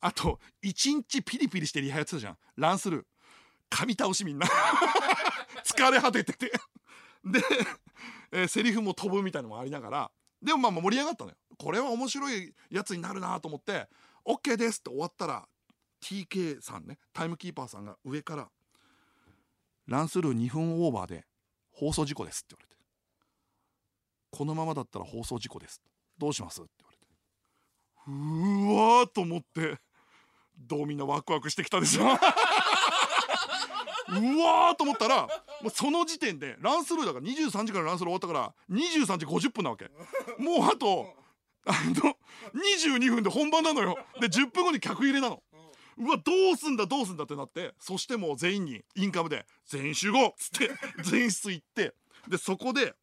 [0.00, 2.36] あと1日ピリピリしてリハやってたじゃん。
[2.56, 3.04] ランスルー。
[3.70, 4.46] 噛み倒しみんな。
[5.64, 6.52] 疲れ果ててて。
[7.24, 7.40] で、
[8.32, 10.10] えー、セリフも飛ぶみたいのもありながら
[10.42, 11.36] でもまあ盛り上がったのよ。
[11.58, 13.88] これは面白いやつになるなと思って
[14.26, 15.46] 「OK です」って終わったら
[16.00, 18.50] TK さんねタイムキーパーさんが上から
[19.86, 21.26] 「ランスルー2分オーバーで
[21.70, 22.76] 放送事故です」って言われて
[24.30, 25.80] 「このままだったら放送事故です」
[26.18, 27.02] どうしますって言われて。
[28.04, 28.10] う
[28.74, 29.78] わーと思って
[30.58, 32.02] どうみんなワクワクしてきたでしょ。
[32.06, 35.28] うわーと思ったら
[35.62, 39.90] もうその時点でランスルーだから23時からランスルー終わったから23時50分なわけ。
[40.38, 41.14] もうあと
[41.64, 41.72] あ
[42.04, 42.16] の
[42.90, 43.96] 22分で本番なのよ。
[44.20, 45.42] で10分後に客入れなの。
[45.98, 50.70] うわどうすんだどうすんだってなってそしてもう全員にインカムで「全員集合!」っつって
[51.02, 51.94] 全室行って
[52.26, 52.94] でそこで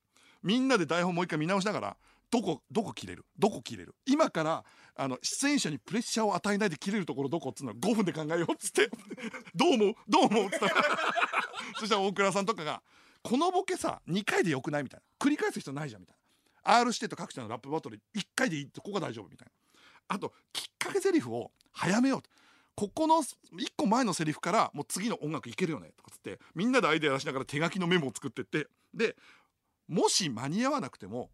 [0.41, 1.97] みんなで台本もう一回見直しながら
[2.31, 3.25] どこどこ切れる？
[3.37, 3.95] どこ切れる？
[4.05, 8.89] 今からあの出演者にプレッシャーを与えないで切れるところどこっつうの5分で考えようっつって。
[9.55, 9.93] どう思う？
[10.07, 10.45] どう思う？
[10.45, 10.73] っつったら
[11.79, 12.81] そしたら大倉さんとかが
[13.21, 16.17] 「このボケさ2回でよくない?」みたいな繰り返す必要ないじゃんみたい
[16.63, 19.51] な R 指定と各社のラップバトル1回でいいってここが大丈夫みたいな
[20.09, 22.29] あときっかけ台詞を早めようと
[22.75, 29.17] ここの1個前のセリフからもう次の音楽いけるよねとかつってみんなでアイデア出しながら手書きのメモを作ってってで
[29.87, 31.29] もし間に合わなくても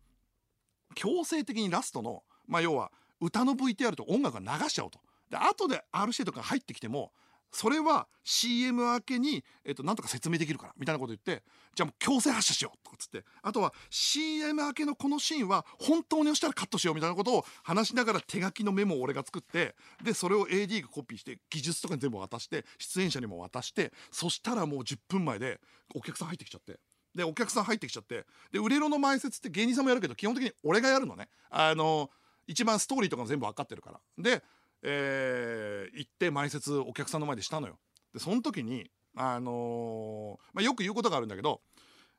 [0.95, 4.99] 強制的にラストの、まあ、要は歌の VTR と音楽が流しちゃおうと。
[5.29, 7.11] で後で RC とか入ってきても
[7.51, 11.43] それは CM 明けに、えっと、なんとか説明できるからみたいなこと言って
[11.75, 13.23] じゃあもう強制発射しようとかつって。
[13.41, 25.59] あとは CM 明けのこのシーンは本当に押したらカットしようみたいなことを話しながら手書きのメモを俺が作ってでそれを AD がコピーして技術とかに全部渡して出演者にも渡してそしたらもう10分前で
[25.93, 26.79] お客さん入ってきちゃって。
[27.13, 28.25] でお客さん入ってきちゃって。
[28.51, 31.29] で売れろの前説って芸人さんもやるけど基本的に俺がやるのね。
[31.49, 32.09] あの
[32.47, 33.99] 一番ストーリーとかも全部分かってるから。
[34.17, 34.43] で、
[34.81, 37.77] えー、行って前説お客さんの前でしたのよ。
[38.13, 41.61] でその時にあのー、まあ、よく言うことがあるんだけど、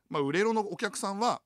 [0.09, 1.43] まあ、売れろのお客さんは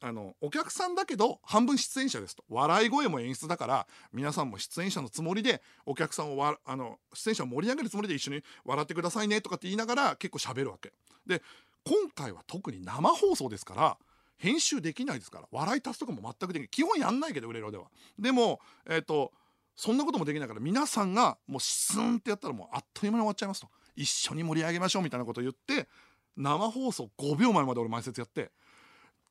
[0.00, 2.42] あのお客さんだけど半分出演者ですと。
[2.48, 10.92] 笑い声も演出だから皆さんも出演者のつもりでお客さんをわあの出演者を盛り上げるつもりで一緒に笑ってくださいねとかって言いながら結構喋るわけ。
[11.24, 11.40] で
[11.84, 13.96] 今回は特に生放送ですから
[14.36, 16.68] 編集できないですから笑い足すとかも全くできない。
[16.68, 17.84] 基本やんないけど売れろでは。
[18.18, 19.32] でもえっ、ー、と
[19.74, 23.68] そんなこともできないから皆さんがもうスンってやったらもうあっという間に終わっちゃいますと。
[23.94, 25.88] 一緒に盛り上げましょうみたいなことを言って
[26.36, 28.50] 生放送5秒前まで俺前説やって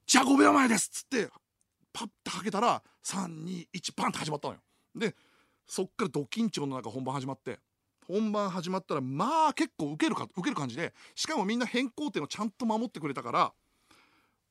[0.06, 1.30] じゃあ5秒前ですっつって
[1.93, 4.60] パッてはけたら321パンって始まったのよ。
[4.95, 5.15] で
[5.65, 7.60] そっからド緊張の中本番始まって
[8.08, 13.54] 本番始まったらまあ結構ウケるかウケる感じでしかもみんな変更点をちゃんと守ってくれたからあ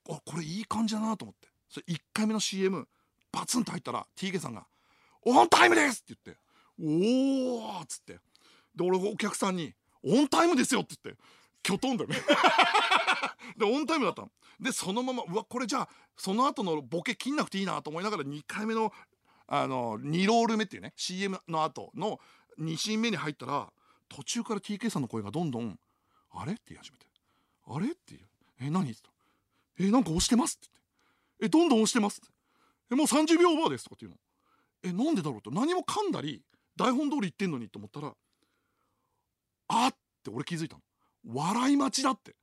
[0.05, 1.49] これいい感じだなと思って。
[1.69, 2.89] それ1回目の CM
[3.31, 4.67] バツンと入ったら TK さんが
[5.23, 6.41] 「オンタイムです!」って言って
[6.81, 8.15] 「おお!」っつって
[8.75, 11.23] で俺お客さんに「オンタイムですよ!」って言って
[11.63, 12.17] きょとんだよね
[13.57, 14.31] でオンタイムだったの
[14.61, 18.93] でそのままうわこれじゃあその後のボケ切んなくていいなと思いながら2回目の
[19.47, 22.21] あの2ロール目っていうね CM の後の
[22.59, 23.73] 2シーン目に入ったら
[24.09, 25.79] 途中から TK さんの声がどんどん
[26.33, 27.07] 「あれ?」って言い始めて
[27.67, 28.29] 「あれ?」って言う
[28.61, 29.01] 「え何?」って
[29.79, 30.81] 言えなんか押してます」って言っ
[31.41, 32.29] て「えどんどん押してます」って
[32.93, 34.17] 「えもう30秒オーバーです」とかっていうの
[34.83, 35.43] えなんでだろう？
[35.43, 36.43] と何も噛んだり
[36.77, 38.13] 台本通り言ってんのにと思ったら
[39.69, 40.83] 「あっ!」て俺気づいたの。
[41.27, 42.35] 笑い待ちだって。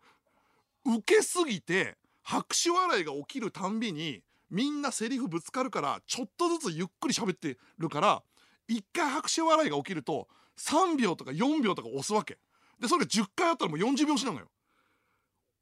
[0.85, 8.23] 受けすぎて拍手笑いが起きるたんびにみんなセリフぶつかるからちょっとずつゆっくり喋ってるから
[8.69, 12.37] 1回拍手笑いが起きると3秒とか4秒とか押すわけ。
[12.79, 14.47] でそれが10回あったらもう40秒しなのよ。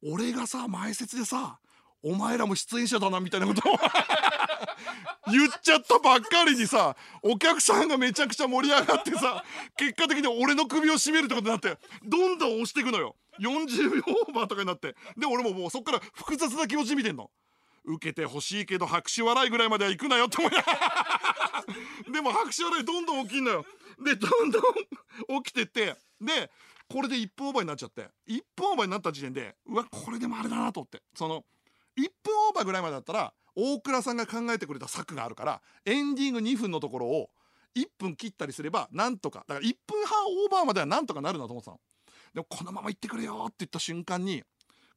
[0.04, 1.60] 俺がさ前説でさ
[2.06, 3.78] お前らも出演者だなみたいなことを。
[5.32, 9.44] 言っちゃったばっかりにさお客さんがめちゃくちゃ盛り上がってさ
[9.76, 13.16] 結果的に俺の首を絞めるってことになってどんどん押していくのよ。
[13.40, 14.96] 40秒オーバーとかになって。
[15.18, 17.32] で俺ももうそっから複雑な気持ち見てんの。
[17.86, 21.66] 受けてほしいけど拍手笑いぐらいまでは行くなよって思いながら。
[22.14, 23.66] でも拍手笑いどんどん起きんのよ。
[24.04, 26.52] でどんどん起きてってで
[26.88, 28.10] これで1分オーバーになっちゃって。
[28.28, 31.02] 1分オーバーになった時点でうわこれでもあれだなと思って。
[31.16, 31.44] その
[31.98, 37.30] 1分オーバーぐらいまでだったら大倉さんが考えてくれた策があるからエンディング2分のところを
[37.76, 39.46] 1分切ったりすればなんとか。
[39.48, 41.80] だから1分半オーバーまではなんとかなるなと思ってたの。
[42.34, 44.44] でもこのまま行ってくれよって言った瞬間に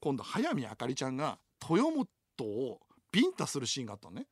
[0.00, 2.06] 今度早見あかりちゃんが豊本
[2.44, 2.80] を
[3.10, 4.26] ビンタするシーンがあったのね。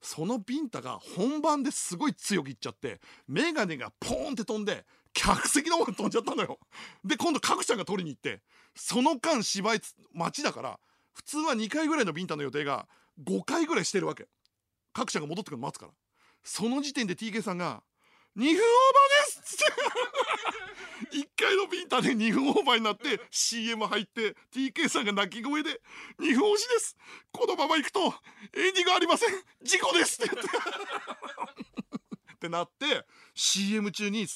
[0.00, 6.58] そのビンタが本番ですごい強くいっちゃって眼鏡がポーンって飛んで客席の方に飛んじゃったのよ。
[7.04, 8.42] で今度角ちゃんが取りに行って
[8.74, 9.80] その間芝居
[10.12, 10.80] 待ちだから
[11.14, 12.88] 普通は2回ぐらいのビンタの予定が
[13.24, 14.28] 5回ぐらいしてるわけ。
[14.92, 15.92] 角ちゃんが戻ってくるの待つから。
[16.42, 17.82] その時点で TK さんが
[18.36, 18.60] 「2分オーバー
[19.26, 21.16] です!」って。
[21.18, 25.80] 1回のビンタで2分オーバーになって CM 入って TK さんが泣き声で
[26.18, 26.96] 「2分押しです。
[27.32, 28.00] このまま行くと
[28.54, 29.44] エンディングありません。
[29.62, 30.34] 事故です」って。
[30.34, 30.58] 言って
[32.34, 34.26] ってなって CM 中に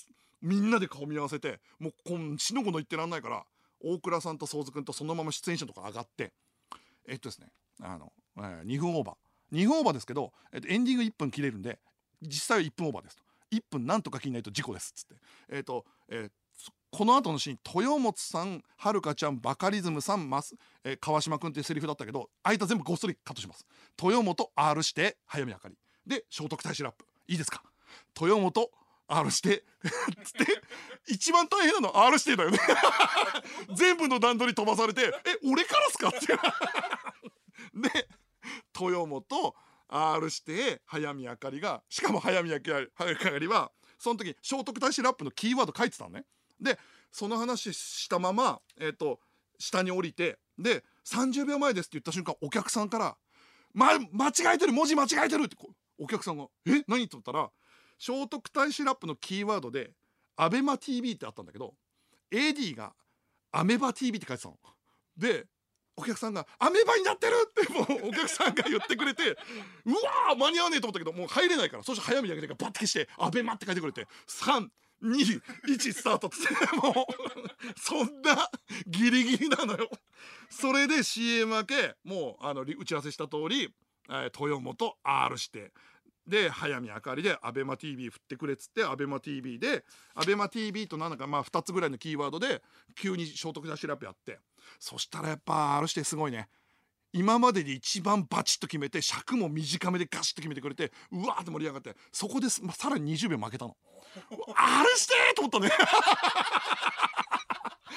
[0.40, 3.44] みんなで顔見合わせてもうこんしのごの言ってらんないから
[3.80, 6.32] 大倉さんと宗津君とそのまま出演者とこ上がって
[7.09, 7.49] えっとですね
[7.81, 9.16] あの、えー、2分オーバー。
[9.57, 11.79] 2分オーバーですけど、えっと、エンディング1分切れるんで
[12.23, 13.23] 実際は1分オーバーですと。
[13.53, 15.14] 1分なんとか切んないと事故ですっつって。
[15.51, 16.31] えっ、と、えー、
[16.90, 23.66] この後のシーン豊本さんはるかちゃんバカリズムさんます、えー、川島君っていうセリフだったけど間全部ごっそりカットします。
[24.03, 25.77] 豊本 R して早見あかり。
[26.07, 27.05] で聖徳太子ラップ。
[27.29, 27.62] いいですか？
[28.21, 28.71] 豊本
[29.09, 29.64] R して
[30.25, 30.62] つって
[31.07, 32.59] 一番大変なの R してだよね
[33.77, 36.27] 全部の段取り飛ばされて「え俺からっすか?」って
[37.90, 38.09] で
[38.79, 39.55] 豊本
[39.88, 42.81] R して早見あかりがしかも早見あか
[43.38, 46.27] りはその時聖徳太子ラップのキーワード書いてたのね
[46.61, 46.79] で
[47.12, 49.21] その話したままえっ、ー、と
[49.59, 53.16] 下に降りてで30秒前ですって言った瞬間お客さんから
[53.73, 55.57] 「ま、間違えてる文字間違えてる!」って
[55.99, 56.83] お客さんが「え？
[56.88, 57.51] 何?」って言ったら
[57.98, 59.92] 聖徳太子ラップのキーワードで
[60.37, 61.74] 「アベマ t v ってあったんだけど
[62.30, 62.94] AD が
[63.52, 64.59] 「アメバ TV」って書いてたの。
[65.16, 65.46] で
[65.98, 69.30] お客さんが「アメバになってる!」ってもうお客さんが言ってくれて
[69.87, 74.68] うわー間に合わねえと思ったけどもう入れないからそして早見上げてバッて消して「アベマ」って書いてくれて3
[75.02, 76.37] 2 1スタートって
[76.76, 78.50] もうそんな
[78.87, 79.90] ギリギリなのよ
[80.50, 83.74] それで CM 明けもうあの打ち合わせした通り、
[84.09, 85.72] 豊本 R して
[86.26, 89.84] で早見あかりで ABEMATV 振ってくれっつって ABEMATV で
[90.16, 92.62] ABEMATV と何だかまあ2つぐらいのキーワードで
[92.96, 94.38] 急に聖徳太子ラップやって。
[94.81, 96.48] そしたらやっぱ R してすごいね。
[97.12, 103.77] 今までで一番バチッと決めて尺も短めでガシッと決めてくれてうわーって盛り上がってそこで、まあ、さらに20秒負けたの。
[104.54, 105.70] R してと思ったね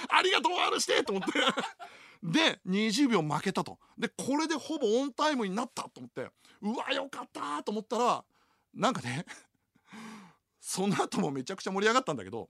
[0.10, 1.32] ありがとう R してと思って。
[2.22, 3.80] で20秒負けたと。
[3.98, 6.30] でこれでほぼオンタイムになったと思って
[6.62, 8.24] うわよかったと思ったら
[8.74, 9.26] なんかね
[10.60, 12.50] その後もめちゃくちゃ盛り上がったんだけど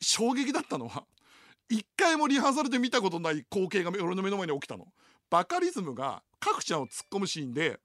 [0.00, 1.06] 衝撃だったのは
[1.68, 4.86] 一回もリハーサルで見たことない光景が俺の目の前に起きたの。
[5.30, 7.78] バカリズムが角ちゃんを突っ込むシーンで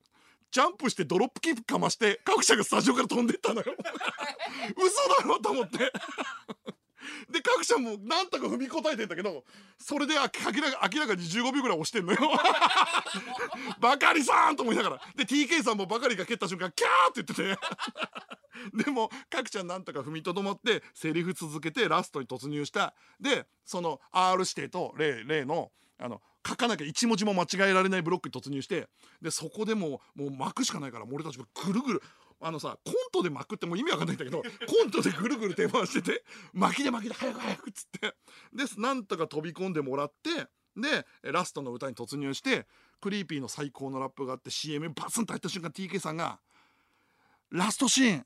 [0.52, 3.74] ジャンプしてドロップキックかまして角ちゃんがスタジオから飛んでったのよ。
[4.78, 5.92] 嘘だろと思って。
[7.32, 9.44] で角ちゃんもなんとか踏み応えてんだけど
[9.78, 12.20] それで明らか明らかに15秒ぐらい押してんのよ。
[13.80, 15.02] バカリさんと思いながら。
[15.16, 17.84] で TK さんもバカリが蹴った瞬間キャーって言ってて。
[18.86, 22.94] でも角ちゃんなんとか踏みとどまってセリフ続けてラストに突入した。
[23.20, 28.90] でその R 指定と例例のあの書かなきゃ一文字も間違えられないブロックに突入して
[29.22, 32.02] でそこでもうもう巻くしかないから俺たちがぐるぐる
[32.46, 36.24] あのさコントで巻くってもう意味わかんないんだけど コントでぐるぐる手回してて
[36.54, 38.16] 巻きで巻きで早く早くっつって
[38.54, 42.68] でなんとか飛び込んでもらってでラストの歌に突入して
[43.00, 46.40] クリーピーの最高のラップがあって CM バツンと入った瞬間 TK さんが
[47.52, 48.26] 「ラストシーン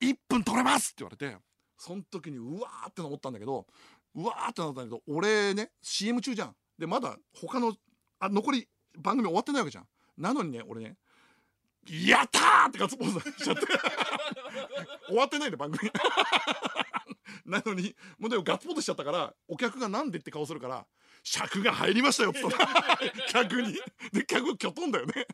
[0.00, 1.36] 1分取れます!」って言われて
[1.78, 3.66] その時にうわーって思ったんだけど
[4.14, 6.56] うわーってなったんだけど俺ね CM 中じゃん。
[6.78, 7.74] でまだ他の
[8.18, 9.88] あ残り番組終わってないわけじゃん。
[10.16, 10.96] なのにね俺ね
[11.88, 13.62] やったーってガッツポーズしちゃって。
[15.08, 15.90] 終わってないんだ番組。
[17.46, 20.86] なのにもうでもガッツポーズしちゃったからお客がなんでって顔するから
[21.22, 22.98] 尺が入りましたよっつった
[23.46, 23.74] 客に。
[24.12, 25.26] で客きょとんだよね。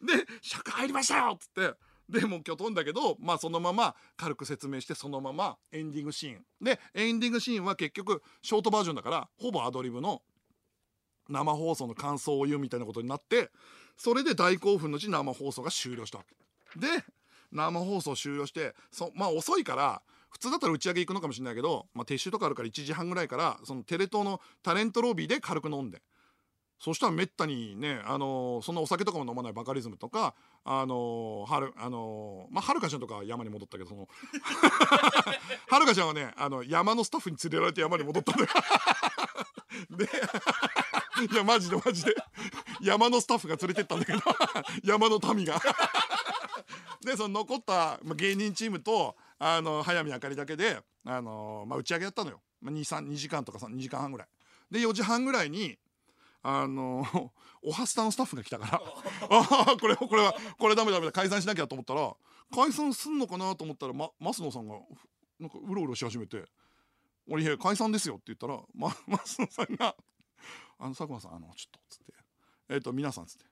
[0.00, 1.74] で尺入りましたよっつって。
[2.08, 6.44] でもうきょとんだけどまあそのまま軽く説明してそのままエンディングシーン。
[6.60, 10.22] でエンディングシーンは結局ショートバージョンだからほぼアドリブの
[11.28, 13.50] 生放送の感想を言うみたいなことになって
[13.96, 16.18] それで大興奮のうち生放送が終了した。
[16.18, 17.04] わけで
[17.52, 26.00] 生放送終了してそまあ遅いから普通だったら打ち上げ行くのかもしれないけど、まあ、撤収とかあるから1時半ぐらいからそのテレ東のタレントロビーで軽く飲んで。
[26.80, 34.08] そしたらめったにね、あのー、そんなお酒とかも飲まないバカリズムとか、あのー、はる、あのー、まあ、はるかちゃんとか山に戻ったけど、その
[35.68, 38.48] はるかちゃんはね、あの、山のスタッフに連れられて山に戻ったんだよ。
[39.90, 40.04] で、
[41.32, 42.14] いや、マジでマジで。
[42.80, 44.18] 山のスタッフが連れてったんだけど、
[44.82, 45.60] 山の民が。
[47.04, 52.40] で、その残った芸人チームと、あの、早見あかりだけで、あのまあ、打ち上げやったのよ。
[52.62, 54.28] まあ、2、3、2時間とか2時間半ぐらい。
[54.70, 55.78] で、4時半ぐらいに、
[56.42, 57.04] あの
[57.62, 58.80] おはスタのスタッフが来たから。
[59.30, 61.12] ああこれこれはこれダメダメだ。
[61.12, 62.16] 解散しなきゃと思ったら
[62.52, 64.80] 解散すんのかなと思ったら、ま、増野さんが
[65.38, 66.46] なんかうろうろし始めて
[67.28, 69.94] 「俺いや解散ですよ」って言ったら、ま、 増野さんが
[70.78, 72.14] 「あの佐久間さんあのちょっと」っつって
[72.70, 73.44] 「えっ、ー、と皆さん」っつって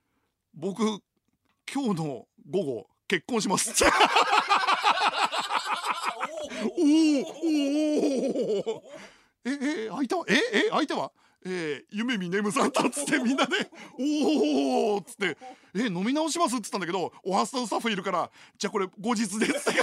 [0.54, 1.02] 「僕
[1.72, 3.72] 今日の午後結婚します」
[6.62, 6.70] おおお
[8.76, 8.82] お
[9.44, 10.34] ええ相手はえ
[10.66, 11.10] え相手は
[11.44, 13.56] えー、夢見ねむさんとっつってみんなで
[13.98, 15.38] 「おお!」っつって
[15.74, 19.70] 「えー、飲み直します」っつったんだけどおはスタのスタッフいるから「じゃあこれ後日です」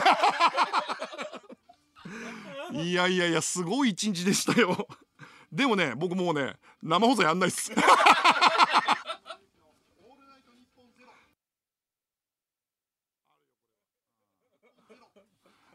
[2.73, 4.87] いやいやいやすごい一日でしたよ。
[5.51, 7.71] でもね僕もうね生放送やんないっす。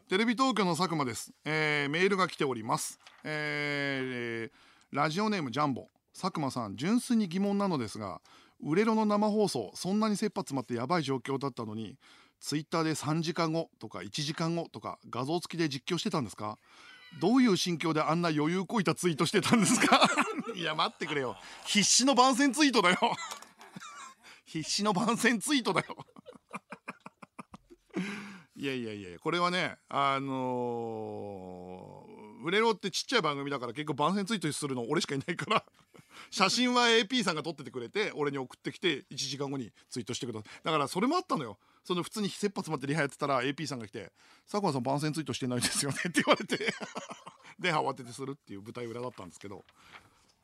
[0.07, 5.87] テレビ東京の佐久間です、えー、メールが来ております、えーラジオネームジャンボ。
[6.13, 8.21] 佐久間さん純粋に疑問なのですが
[8.61, 11.97] 売れろの生放送そんなに切羽詰まってやばい状況だったのに
[12.39, 16.59] ツイッターで3時間後とか1時間後とか画像付きで実況してたんですか？
[17.19, 20.07] どういう心境であんな余裕こいたツイートしてたんですか？
[20.55, 21.35] いや待ってくれよ。
[21.65, 22.97] 必死の番宣ツイートだよ。
[24.45, 25.97] 必死の番宣ツイートだよ。
[28.55, 32.02] いやいやいやこれはねあのー
[32.43, 35.63] 売れろってちっちゃい番組だから結構番宣ツイートするの俺しかいないから。
[36.29, 40.49] 写真は AP さんが撮っててくれて俺に送ってきて1時間後にツイートしてください。
[40.63, 41.57] だからそれもあったのよ。
[41.83, 44.11] その普通に切羽詰まってリハやってたら AP さんが来て
[44.49, 46.73] 「佐久間さん番宣ツイートしてないですよね」って言われて。
[47.59, 49.63] で慌ててするっていう舞台裏だったんですけど。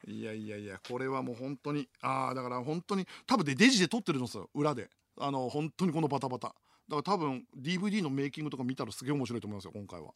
[0.08, 4.90] いやいやいやこれはもう本当にああだから本当に多分でデジで撮ってるんですよ裏で。
[5.18, 6.56] あの本当にこのバタバタ。
[6.88, 10.14] だから多分 DVD のメイキングとか見たらすげえ面白いと思いますよ今回は。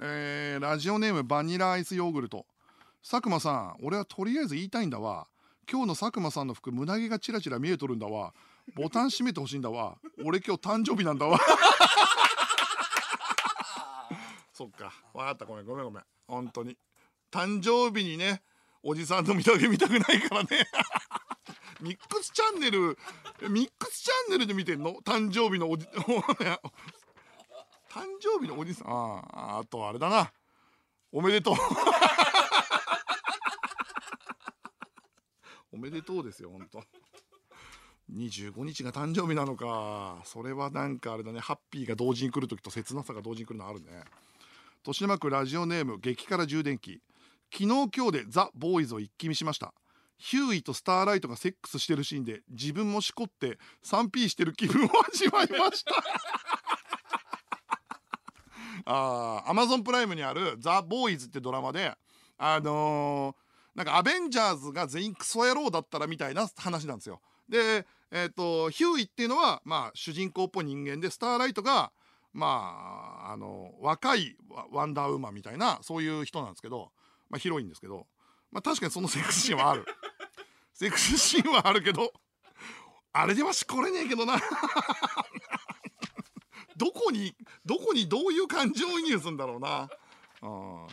[0.00, 2.46] えー、ラジオネームバニラアイスヨーグルト。
[3.08, 5.28] 佐久間さん俺はとりあえず言いたいんだわ。
[5.70, 8.34] 今日の佐久間さんの服胸毛がチラチラ見えとるんだわ。
[8.74, 9.98] ボタン閉めてほしいんだわ。
[10.24, 11.38] 俺今日誕生日なんだわ。
[14.52, 14.92] そっか。
[15.12, 15.44] 分かった。
[15.44, 16.04] ごめんごめんごめん。
[16.26, 16.76] 本当に。
[17.30, 18.42] 誕生日にね
[18.82, 20.66] おじさんの見た目見たくないからね。
[21.80, 22.98] ミックスチャンネル
[23.48, 24.94] ミックスチャンネルで見てんの？
[25.04, 25.86] 誕生日のおじ
[27.94, 28.88] 誕生日のおじさん。
[28.88, 30.32] ああとあれだな。
[31.12, 31.54] おめでとう。
[35.70, 36.82] おめでとうですよ本当
[38.12, 40.20] 25日が誕生日なのか。
[40.24, 41.38] それはなんかあれだね。
[41.38, 44.02] ハッピーが同時に来る時と切なさが同時に来るのあるね。
[44.78, 47.00] 豊島区ラジオネーム激辛充電器。
[47.52, 49.72] 昨日今日でザ・ボーイズを一気見しました。
[50.18, 56.53] ヒューイとスターライトがセックスしてるシーンで自分もしこって 3P してる気分を味わいました。
[58.84, 61.96] あアマゾンプライムにある「ザ・ボーイズ」ってドラマで
[62.36, 67.20] あのー、なんかアベンジャーズが全員クソ野郎だったらみたいな話なんですよ。
[67.48, 71.92] で、えーと、ヒューイっていうのは、まあ、主人公っぽい人間でスターライトが、
[72.32, 74.36] まあ、あの若い
[74.70, 76.90] ワンダーウーマンみたいなそういう人なんですけど、
[77.28, 78.06] まあ、ヒロインですけど、
[78.50, 79.84] まあ、確かにそのセックスシーンはある
[80.74, 82.12] セックスシーンはあるけど
[83.12, 84.40] あれではしこれねえけどな
[86.76, 89.88] どこにどこにどういう感情移入するんだろうな。
[90.42, 90.86] あ、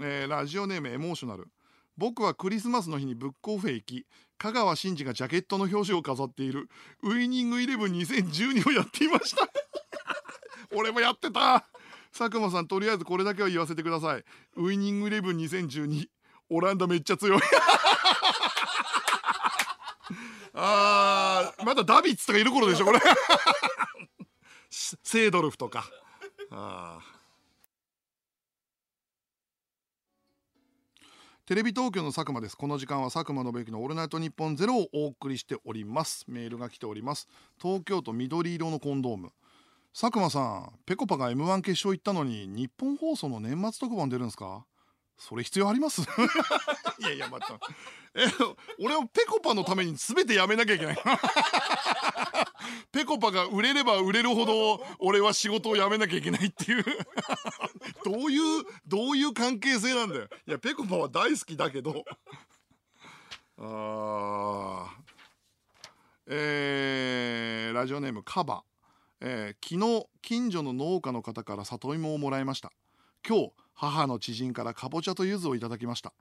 [0.00, 1.48] えー、ラジオネームエモーショナル。
[1.96, 6.68] 僕はクリスマスの日にブックオフへ行き香川真司がジャケットの表紙を飾っている
[7.02, 9.48] ウイニングイレブン2012をやっていました。
[10.74, 11.66] 俺もやってた。
[12.16, 14.24] 佐久間さんとりあえずこれだけは言わせてください。
[14.56, 16.08] ウイニングイレブン2012
[16.50, 17.40] オランダめっちゃ強い。
[20.56, 23.00] あーまだダビッツとかいる頃でしょこれ。
[24.76, 25.88] セードルフとか。
[26.50, 26.98] あ
[31.46, 32.56] テレビ東京の佐久間です。
[32.56, 36.24] この時間は佐久間信之のオールナイトニッポンゼロをお送りしております。
[36.26, 37.28] メールが来ております。
[37.62, 39.30] 東京都緑色のコンドーム。
[39.98, 44.64] 佐久間さんぺこぱが M1 決勝行ったのに日本放送の年末特番出るんですか？
[45.18, 46.00] それ必要あります？
[46.98, 47.54] いやいやまた。
[48.14, 48.24] え
[48.80, 50.96] 俺はぺこぱのために全てやめなきゃいけない。
[52.92, 56.84] ぺこぱが売れれば売れるほど俺は仕事を辞めなきゃいけないっていう。
[58.04, 60.28] どういうどういう関係性なんだよ。
[60.46, 62.04] いやぺこぱは大好きだけど。
[63.58, 64.86] あ
[66.26, 68.62] えー、ラジオネームカバ。
[69.20, 72.72] えー、昨日近所の農家の方から里芋をもらいました。
[73.26, 76.12] 今日母の知人からかぼちゃと柚子をいただきました。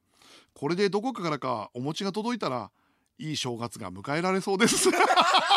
[0.53, 2.71] これでどこかからかお餅が届いたら
[3.19, 4.89] いい正月が迎えられそうです。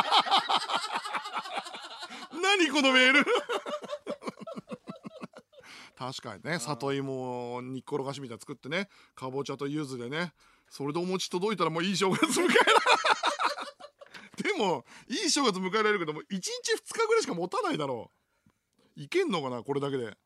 [2.59, 3.25] 何このメール？
[5.97, 10.35] 確かにね里芋を煮っころがしみたいな作ってねかぼちゃと柚子でね
[10.69, 12.53] それでお餅届いたらもういい正月迎えられ
[14.53, 16.51] でもいい正月迎えられるけども1日2
[16.93, 18.11] 日ぐらいしか持たないだろ
[18.97, 19.01] う。
[19.01, 20.17] いけんのかなこれだけで。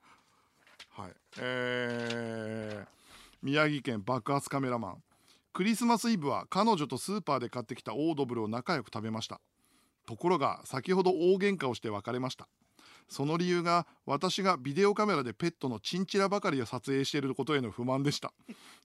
[0.90, 1.14] はい。
[1.38, 2.88] えー、
[3.42, 5.02] 宮城県爆発カメラマン。
[5.52, 9.40] クリスマスイブは彼女とスーパーで買ってきたオードブルを仲良く食べました。
[10.10, 12.48] ところが先ほど大喧嘩をして別れました。
[13.08, 18.32] その理由が私がビデオカメラでペットのチンチラばかりを撮影していることへの不満でした。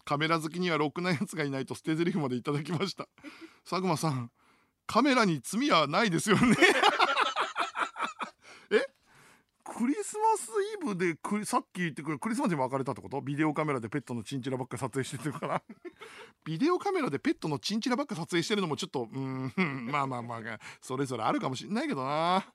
[0.03, 3.07] カメラ好きにはろくなやつがいないと捨て台詞までいただきました。
[3.67, 4.29] 佐久間さん
[4.85, 6.55] カメラに罪はないですよね。
[9.75, 10.49] クリスマス
[10.81, 13.19] イブでクさっき言ってくれクリスマスに別れたってこと？
[13.19, 15.61] ビデオカメラでペットのチンチラばっか撮影してるから。
[16.45, 19.51] ビデオカメラでペットのチンチラばっか撮影してるのもちょっとうん
[19.91, 20.41] まあまあまあ
[20.81, 22.45] それぞれあるかもしんないけどな。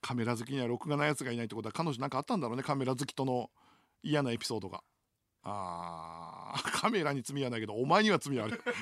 [0.00, 2.62] カメラ好きには録画なやつがいないってことは彼女なんかあったんだろうね。
[2.62, 3.50] カメラ好きとの
[4.04, 4.84] 嫌なエピソードが。
[5.42, 8.62] あー カメラに罪はないけどお前には罪はある。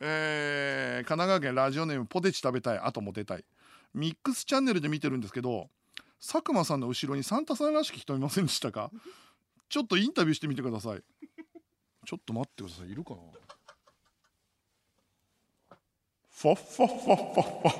[0.00, 3.44] えー、神奈川県ラジオネームポテチ食べたいあとモテたい。
[3.94, 5.68] ミックスチャンネルで見てるんですけど
[6.20, 8.90] 佐久間さんの後ろにサンタさんらしき人いませんでしたか？
[9.68, 11.02] ちょっとインタビューしてみてください。
[12.06, 12.90] ちょっと待ってください。
[12.90, 13.16] いるかな？
[16.30, 17.60] ファッファッファッファッ。
[17.60, 17.72] ファ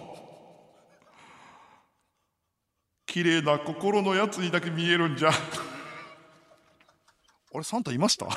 [3.06, 5.30] 綺麗な心のやつにだけ見えるんじゃ。
[5.30, 5.34] あ
[7.58, 8.26] れサンタいました？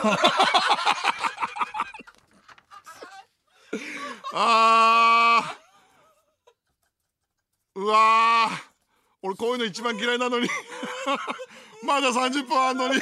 [4.33, 5.56] あ
[7.87, 8.49] わ
[9.21, 10.47] 俺こういうの一番嫌いなのに。
[11.83, 12.99] まだ30分あんのに。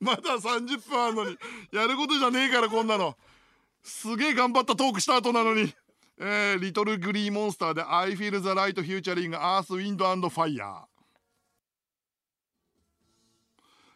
[0.00, 1.36] まだ30分あんのに。
[1.72, 3.16] やることじゃねえからこんなの。
[3.82, 5.74] すげえ頑張ったトークした後なのに。
[6.18, 10.84] えー、リトルグリーモンスターで I feel the light futuring Earth, Wind and Fire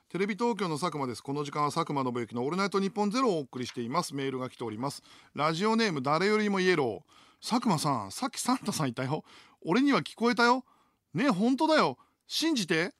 [0.08, 1.22] テレビ東京の佐久間です。
[1.22, 4.14] この時間は佐久間信之のオールナイトニッポンゼロをお送りしています。
[4.14, 5.02] メールが来ております。
[5.34, 7.14] ラジオネーム誰よりもイエロー。
[7.46, 9.22] 佐久間さんさっきサンタさんいたよ。
[9.66, 10.64] 俺には聞こえたよ。
[11.12, 11.98] ね本当だよ。
[12.26, 12.94] 信じて。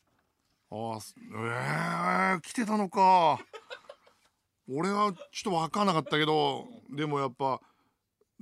[0.71, 3.39] あえー、来てたのか。
[4.69, 7.61] 俺はちょっと分かんなかったけどでもやっぱ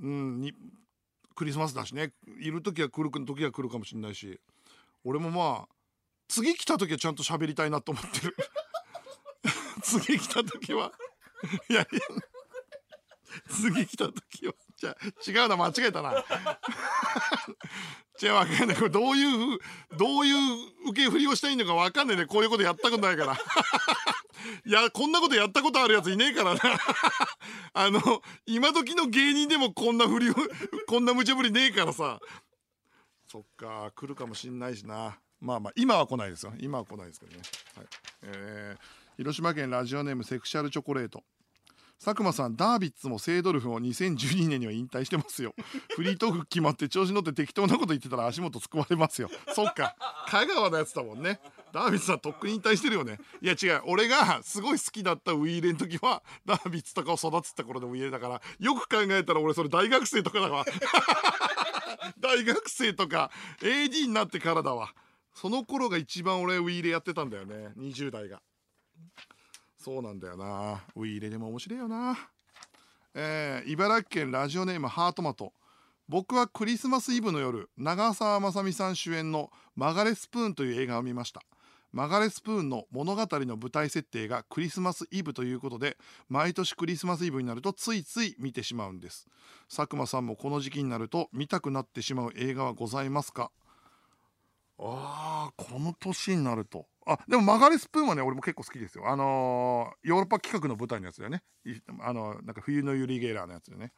[0.01, 0.53] うんに
[1.35, 2.11] クリスマスだしね。
[2.37, 4.41] いる時は来る時は来るかもしれないし。
[5.05, 5.75] 俺もまあ
[6.27, 8.35] 次来た時はちゃんと喋りたいなと思ってる。
[9.81, 10.91] 次来た時は
[11.69, 12.01] いやいや
[13.47, 14.53] 次来た時は。
[14.83, 16.11] じゃ違うな間違えたな。
[18.21, 18.77] 違うわかんない。
[18.77, 19.59] これどういう
[19.97, 20.35] どういう
[20.89, 22.25] 受け振りをしたいのかわかんないね。
[22.25, 23.33] こういうことやったことないから。
[23.33, 23.37] い
[24.71, 26.59] やこんなことやったことあるやついねえからな。
[27.73, 30.35] あの今時の芸人でもこんな振りを
[30.87, 32.19] こんな無茶ぶりねえからさ。
[33.27, 35.17] そっか来るかもしんないしな。
[35.39, 36.53] まあまあ今は来ないですよ。
[36.59, 37.41] 今は来ないですけどね、
[37.75, 37.87] はい。
[38.23, 41.23] えー、広島県ラジオネームセクシャルチョコレート。
[41.99, 45.55] 佐久間さんダービッツもセイドルフも2012年には引退してますよ。
[45.95, 49.29] フリートーク決まって調子乗って適当なこと言ってたら足元すくわれますよ。
[49.53, 49.95] そっか。
[50.27, 51.39] 香川のやつだもんね。
[51.71, 53.19] ダービッツさんとっくに引退してるよね。
[53.41, 53.83] いや違う。
[53.85, 60.65] 俺がすごい好きだったウィーレの時はダービッツとかを育てた頃のウィーレだからよく考えたら俺それ大学生とかだわ。
[62.19, 63.31] 大学生とか
[63.61, 64.93] AD になってからだわ。
[65.33, 67.69] その頃が一番俺ウィーレやってたんだよね。
[67.77, 68.41] 20代が
[69.83, 70.81] そうなんだよな。
[70.95, 72.17] ウィーレでも面白いよな。
[73.13, 75.51] えー、茨城県ラジオネームハートマト。
[76.07, 81.41] 僕はクリスマスイブの夜長澤まさみさん主演の「マガレスプーン」という映画を見ました。
[81.91, 85.97] マガレスプーンの物語の舞台設定がクリスマスイブということで
[86.29, 89.27] 毎年クリスマスイブになるとついつい見てしまうんです。
[89.67, 93.51] 佐久間さんもこの時期になると見たくなってしまう映画はございますか？
[94.79, 96.87] あーこの年になると。
[97.05, 99.09] あでもマガレスプーンはね俺も結構好きですよ。
[99.09, 101.43] あのー、ヨーロッパ企画の舞台のやつだよね。
[102.01, 103.91] あのなんか冬のユリ・ゲーラーのやつでね。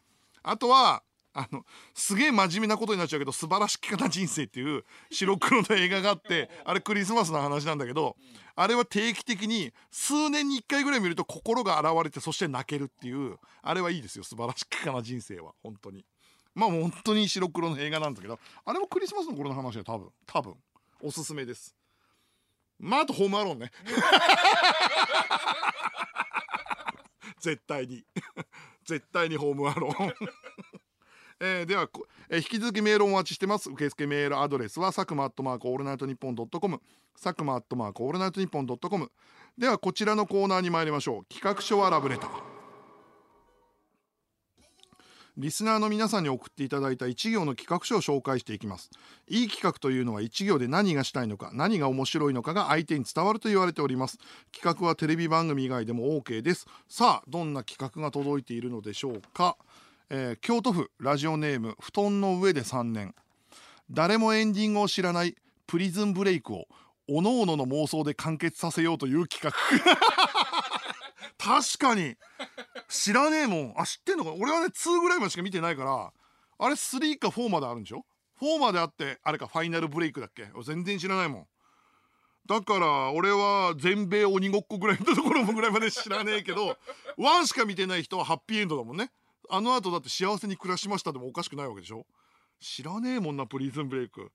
[0.43, 1.03] あとは
[1.35, 8.15] あのすげえ真面目なことになっちゃうけど「素晴らしき方人生」っていう白黒の映画があってあれクリスマスの話なんだけど
[8.55, 14.23] あれは定期的に数年に1回ぐらい見ると心が現れてそして泣けるっていうあれはいいですよ。
[14.23, 16.05] 素晴らしき方人生は本当に。
[16.53, 20.09] まあ本当に白黒の映画なんだけどあれもクリスマスの頃の話で多分。
[20.25, 20.55] 多分。
[21.01, 21.75] おすすめです。
[22.85, 23.71] まああとホームアローンね。
[27.39, 28.03] 絶対に。
[28.85, 30.13] 絶対にホームアローン。
[31.39, 31.89] えー、では、
[32.29, 33.69] えー、引き続きメールをお待ちしてます。
[33.69, 36.79] 受付メールアドレスは佐久間アットマークオールナイトニッポンドットコム。
[37.21, 39.11] 佐久間アットマークオールナイトニッポンドットコム。
[39.57, 41.25] ではこちらのコーナーに参りましょう。
[41.33, 42.54] 企画書はラブレター。
[45.37, 48.89] リスナーの皆さんに送っていただいた1行の企画書を紹介していきます。
[49.27, 54.17] いい企画というのは1行で何がしたいのか何が面白いのかが相手に伝わると言われております。
[54.53, 56.67] 企画はテレビ番組以外でも OK です。
[56.87, 59.57] さあどんな企画が届いているのでしょうか、
[60.09, 63.13] えー、京都府ラジオネーム布団の上で3年。
[63.91, 65.35] 誰もエンディングを知らない
[65.67, 66.67] プリズンブレイクを
[67.07, 69.51] おのおのの妄想で完結させようという企画。
[71.45, 72.15] 確かに。
[72.89, 73.73] 知らねえもん。
[73.77, 74.33] あ知ってんのか？
[74.33, 76.11] 俺はね2ぐらいまでしか見てないから
[76.57, 78.03] あれ3か4まであるんでしょ
[78.41, 80.47] ？4まであってあれかファイナルブレイクだっけ？
[80.63, 81.47] 全然知らないもん。
[82.47, 86.77] だから俺は全米鬼ごっこぐらいのところもぐらいまで知らねえけど
[87.17, 89.11] 1しか見てない人はハッピーエンドだもんね。
[89.49, 92.07] あの後だって幸せに暮らしましたでもおかしくないわけでしょ？
[92.59, 94.31] 知らねえもんなプリズンブレイク。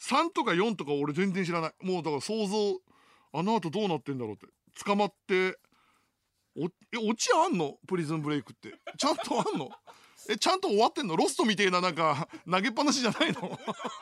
[0.00, 1.72] 3とか4とか俺全然知らない。
[1.82, 2.78] もうだから想像
[3.34, 4.46] あの後どうなってんだろうって。
[4.84, 5.58] 捕まって
[6.56, 6.70] おえ
[7.10, 7.78] オチあんの？
[7.86, 8.74] プリズンブレイクって。
[8.98, 9.70] ちゃんとあんの？
[10.28, 11.16] えちゃんと終わってんの？
[11.16, 13.58] ロストみてえななんか投げっぱなしじゃないの？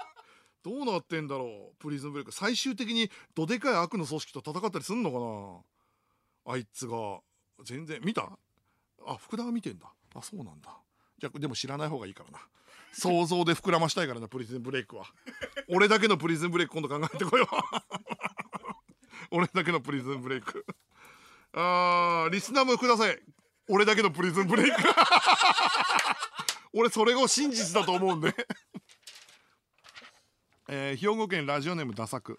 [0.62, 1.76] どうなってんだろう？
[1.78, 2.32] プリズンブレイク。
[2.32, 5.10] 最終的にどでかい悪の組織と戦ったりすんの
[6.44, 6.54] かな？
[6.54, 7.20] あいつが。
[7.64, 8.00] 全然。
[8.02, 8.38] 見た？
[9.06, 9.92] あ福田が見てんだ。
[10.14, 10.76] あそうなんだ。
[11.18, 12.40] じゃあでも知らない方がいいからな。
[12.92, 15.04] 想像で膨らましたいからなプリズンブレイクは。
[15.68, 17.46] 俺だけのプリズンブレイク今度考えてこよう。
[19.30, 20.66] 俺だけのプリズンブレイク
[21.52, 23.18] あーリスナーもください。
[23.68, 24.76] 俺だけのプリズンブレイク。
[26.72, 28.34] 俺それが真実だと思うんで。
[30.68, 32.38] えー、兵庫県ラジオネームダサク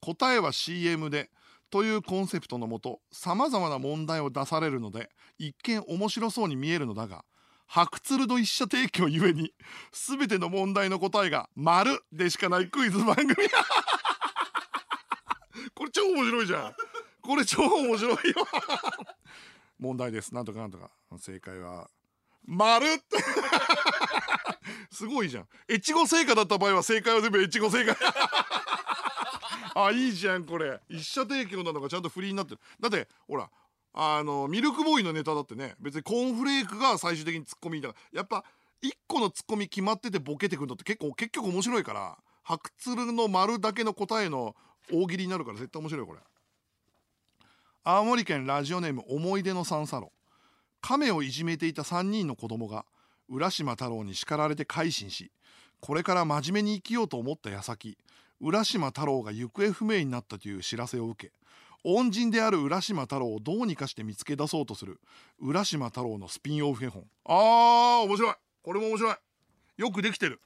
[0.00, 1.30] 答えは CM で
[1.70, 7.24] というコンセプトのもとさまざまな問題を出されるので一見面白そうに見えるのだが
[7.66, 9.52] 白鶴の一社提供ゆえに
[9.90, 13.34] 全ての問題の答えが「丸でしかないクイズ番組。
[15.74, 16.76] これ超面白いじゃん
[17.24, 18.18] これ超面白いよ。
[19.78, 20.34] 問題です。
[20.34, 20.90] なんとかなんとか。
[21.18, 21.88] 正解は
[22.46, 22.86] 丸
[24.90, 25.46] すごいじゃん。
[25.70, 27.96] 越後製菓だった場合は正解は全部越後製菓。
[29.76, 30.80] あいいじゃんこれ。
[30.88, 32.60] 一社提供なのがちゃんとフリーになってる。
[32.80, 33.48] だってほら
[33.94, 38.18] あのミルクボーイのネタだってね別にコーンフレークが最終的にツッコミだから。
[38.18, 38.44] やっぱ
[38.82, 44.54] 1個のツッコミ決まっててボケてくるのって結構結局面白いから白鶴の丸だけの答えの
[44.92, 46.18] 大喜利になるから絶対面白いこれ。
[47.86, 50.10] 青森県ラジオネーム思い出の三叉路。
[50.80, 52.86] 亀をいじめていた3人の子供が
[53.28, 55.30] 浦島太郎に叱られて改心し
[55.80, 57.98] これから真面目に生きようと思った矢先
[58.40, 61.32] 浦島太郎が行方不明になったという知らせを受け
[61.84, 64.98] 恩人である浦島太郎をどうにかして見つけ出そうとする
[65.38, 67.04] 浦島太郎のスピンオフ絵本。
[67.26, 68.34] あー面白い。
[68.62, 69.16] これも面白い。
[69.76, 70.40] よくできてる。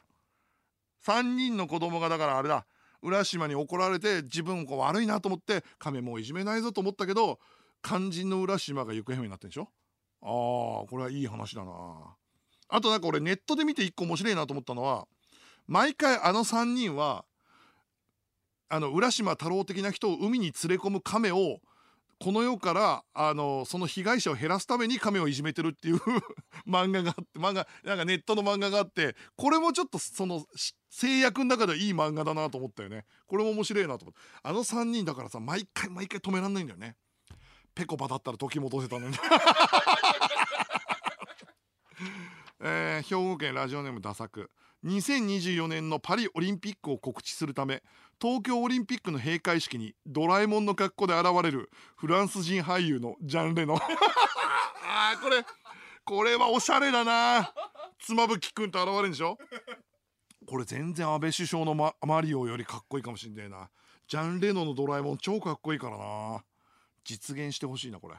[1.06, 2.66] 3人の子供がだからあれだ。
[3.02, 7.38] 浦島に怒られて自分こう悪いなと思って亀もういじめないぞと思ったけど
[7.82, 9.68] 肝心の浦島が行方不明になってんでしょ？
[10.20, 10.28] あー
[10.90, 11.72] これはいい話だな。
[12.70, 15.06] あとなんか俺ネットで見て一個面白いなと思ったのは
[15.66, 17.24] 毎回あの3人は
[18.68, 21.60] あの浦島太郎的な人を海に連れ込む亀を
[22.20, 26.00] この世からあのその被害者を減らすために亀をいじめてるっていう
[26.66, 30.44] 漫画があって漫画なんかネットの漫画があってこれもちょっとその
[30.90, 33.04] 制約の中ではいい漫画だなと思ったよね。
[33.26, 34.20] これも面白いなと思って。
[34.42, 36.96] あの3人だからさ毎回毎回止めらんないんだよね。
[37.74, 39.16] ぺこぱだったら時戻せたのに。
[42.60, 44.50] えー、兵庫県ラジオネームダサク
[44.84, 47.82] 2024年のパリオリンピックを告知するため
[48.20, 53.76] 東京オリンピックの閉会式にドラえもんの格好で現れるフランス人俳優のジャン・レノ
[54.84, 55.44] あーこれ
[56.04, 57.52] これはおしゃれだな。
[58.00, 59.36] 妻夫木くんと現れるんでしょ？
[60.46, 63.68] これ全然安倍首相のママリオよりかっこいいかもしんねえな。
[64.08, 66.42] ジャン・レノのドラえもん超かっこいいからな。
[67.04, 68.14] 実現してほしいなこれ。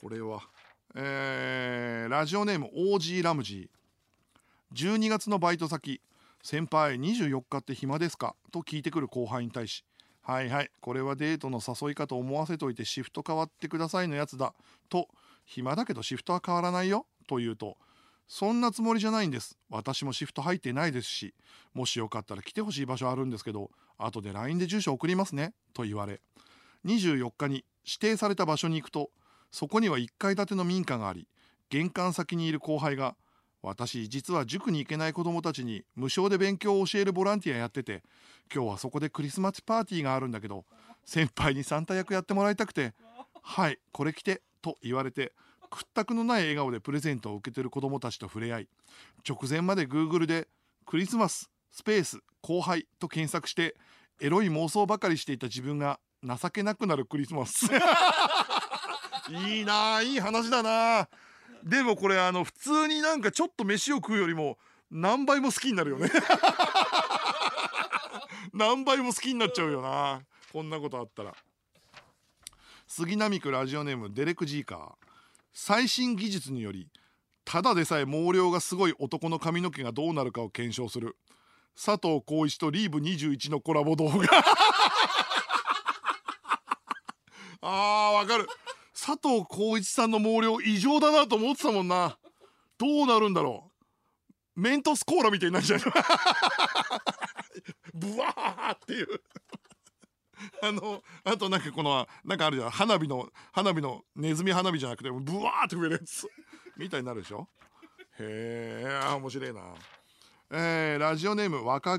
[0.00, 0.40] これは。
[0.94, 4.96] えー、ラジオネームオージーラムジー。
[4.96, 6.00] 12月のバイト先。
[6.46, 8.36] 先輩24日って暇ですか？
[8.52, 9.84] と聞いてくる後輩に対し
[10.22, 14.54] はいはいこれはデートの誘いかと思わせといてシフト変わってくださいのやつだ。
[14.88, 15.08] と
[15.44, 17.04] 暇だけどシフトは変わらないよ。
[17.26, 17.76] と言うと
[18.28, 19.58] そんなつもりじゃないんです。
[19.70, 21.34] 私もシフト入ってないですし
[21.74, 25.52] もしよかったら来てほしい場所あるんですけど後で LINE で住所送りますね。
[25.74, 26.20] と言われ
[26.84, 29.10] 24日に指定された場所に行くと
[29.50, 31.26] そこには1階建ての民家があり
[31.70, 33.16] 玄関先にいる後輩が
[33.66, 38.04] 私実は塾に行けない子どもたちに無償で勉強を教えるボランティアやってて
[38.54, 40.64] 今日はそこでクリスマスパーティーがあるんだけど
[41.04, 42.94] 先輩にサンタ役やってもらいたくて
[43.42, 45.32] 「はいこれ着て」と言われて
[45.68, 48.68] 屈託のない笑顔でプレゼントを受けてる子どもたちと触れ合い
[49.28, 50.46] 直前まで Google で
[50.86, 53.74] 「クリスマススペース後輩」と検索して
[54.20, 57.66] エロい妄想ばかりしていた自分が情けなくなるクリスマス。
[59.28, 61.08] いいないい話だな
[61.66, 64.56] でもこれあの普通になんかちょっと飯を食うよりも
[64.88, 66.08] 何倍も好きになるよね。
[68.54, 70.22] 何倍も好きになっちゃうよな。
[70.52, 71.34] こんなことあったら。
[72.86, 74.92] 杉並区ラジオネームデレク・ジーカー。
[75.52, 76.88] 最新技術により
[77.44, 81.16] ただでさえ毛量がすごい男の髪の毛がどうなるかを検証する。
[81.74, 84.28] 佐藤浩市とリーブ21のコラボ動画。
[87.60, 88.46] あーわかる
[89.06, 92.18] 佐藤浩市さんの毛量異常だなと思ってたもんな。
[92.76, 93.70] どうなるんだろ
[94.56, 94.60] う。
[94.60, 95.78] メントスコーラみたいになっちゃう
[97.94, 99.06] ブワーっていう。
[100.60, 102.70] あのあとなんかこのなんかあるじゃん。
[102.70, 106.28] 花火の花火のネズミ花火じゃなくてブワーって増えるやつ。
[106.76, 107.48] みたいになるでしょ。
[108.18, 109.62] へえ面白いな。
[110.50, 111.96] えー、ラジオネーム別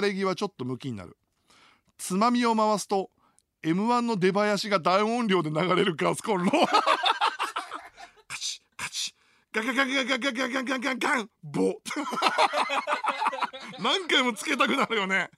[0.00, 1.16] れ際ちょっとムキになる。
[1.98, 3.12] つまみを回すと
[3.62, 6.50] M1 の出囃子が大音量で流れるガスコンロ。
[8.28, 9.14] カチカチ
[9.52, 11.80] ガガガガガガガガガガガンボ
[13.80, 15.30] 何回もつけたくなるよね。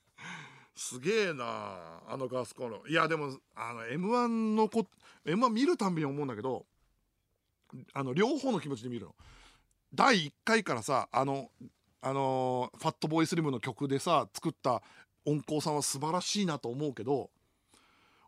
[0.75, 2.83] すげえなあのガスコンロ。
[2.87, 4.87] いやでもあの M1 のこ
[5.25, 6.67] M1 見るたんびに思うんだけど
[7.95, 9.15] あの両方の気持ちで見るの。
[9.95, 11.51] 第1回からさあの
[12.03, 14.83] あのファットボーイスリムの曲でさ作った
[15.25, 17.31] 音効さんは素晴らしいなと思うけど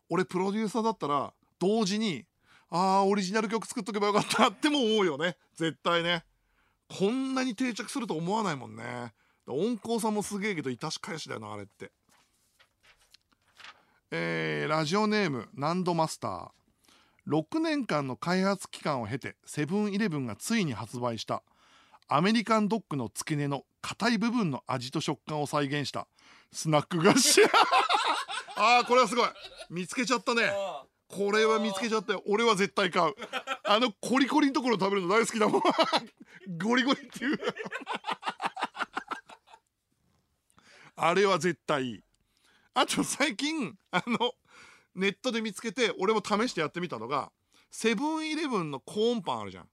[0.09, 2.25] 俺プロデューサーだったら同時に
[2.69, 5.37] ああオリジナル曲作っとけばよかったっても思うよね。
[5.55, 6.23] 絶対ね。
[6.89, 9.13] こんなに定着すると思わないもんね。
[9.47, 11.91] 音効さんもすげえけど致し返しだよなあれって。
[14.11, 16.49] えー、ラジオネームナンドマスター。
[17.27, 21.41] 6年間の開発期間を経てセブンイレブンがついに発売した
[22.09, 26.07] アメリカンドッグの付け根の硬い部分の味と食感を再現した
[26.51, 27.41] スナック菓子
[28.55, 29.27] ああこれはすごい。
[29.69, 30.51] 見つけちゃったね。
[31.07, 32.23] これは見つけちゃったよ。
[32.27, 33.13] 俺は絶対買う。
[33.65, 35.61] あのコリコリのところ食べるの大好きだもん。
[36.57, 37.39] ゴリゴリっていう。
[40.95, 42.03] あれは絶対いい。
[42.73, 44.33] あと最近あの
[44.95, 47.31] ネットで見つけて俺も試してやってみたのが
[47.69, 49.69] セブンイレブンのコーンパンあるじゃん。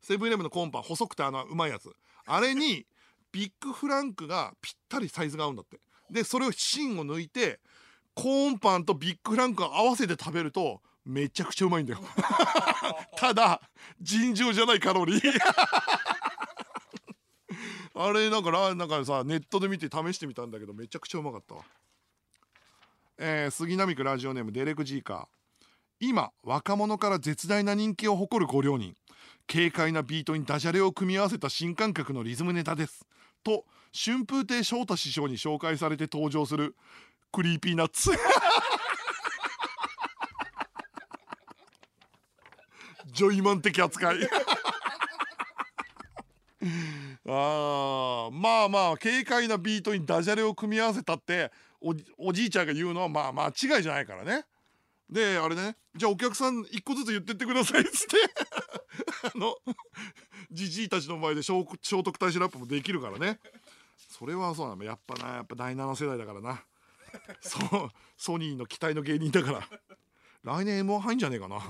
[0.00, 1.90] セブンイレブンのコーンパン細くてあのうまいやつ。
[2.24, 2.86] あれに
[3.30, 5.80] ビッグフランクがぴったりサイズが合うんだって。
[6.10, 7.60] でそれを芯を抜いて
[8.14, 12.00] コーンパンとビッグフランクを合わせて食べるとめちゃくちゃうまいんだよ。
[13.16, 13.60] ただ
[14.00, 15.32] 尋常じゃないカロリー。
[17.94, 21.64] あれなんかなんかさネットで見て試してみたんだけどめちゃくちゃうまかったわ。
[23.18, 25.26] えー、杉並区ラジオネームデレク・ジーカー。
[26.00, 28.96] 今若者から絶大な人気を誇るご両人。
[29.46, 33.06] 軽快なビートにダジャレを組み合わせた新感覚のリズムネタです。
[33.44, 36.74] と春風亭昇太師匠に紹介されて登場する
[37.32, 38.10] Creepy Nuts。
[43.12, 44.18] ジョイマン的扱い。
[47.26, 51.94] あまあまあ軽快なビートにダジャレを組み合わせたってお
[52.32, 54.44] じいちゃんが言うのはまあ間違いじゃないからね。
[55.08, 58.16] であれねじゃあお客さん一個ずつ言ってってくださいっつって。
[59.34, 59.56] あの
[60.50, 63.40] じじいたちの前で聖徳太子ラップもできるからね。
[64.08, 64.84] それはそうなの。
[64.84, 66.62] やっぱなやっぱ第7世代だからな。
[67.40, 69.68] そうソニーの期待の芸人だから。
[70.42, 71.60] 来年 M1 入んじゃねえかな。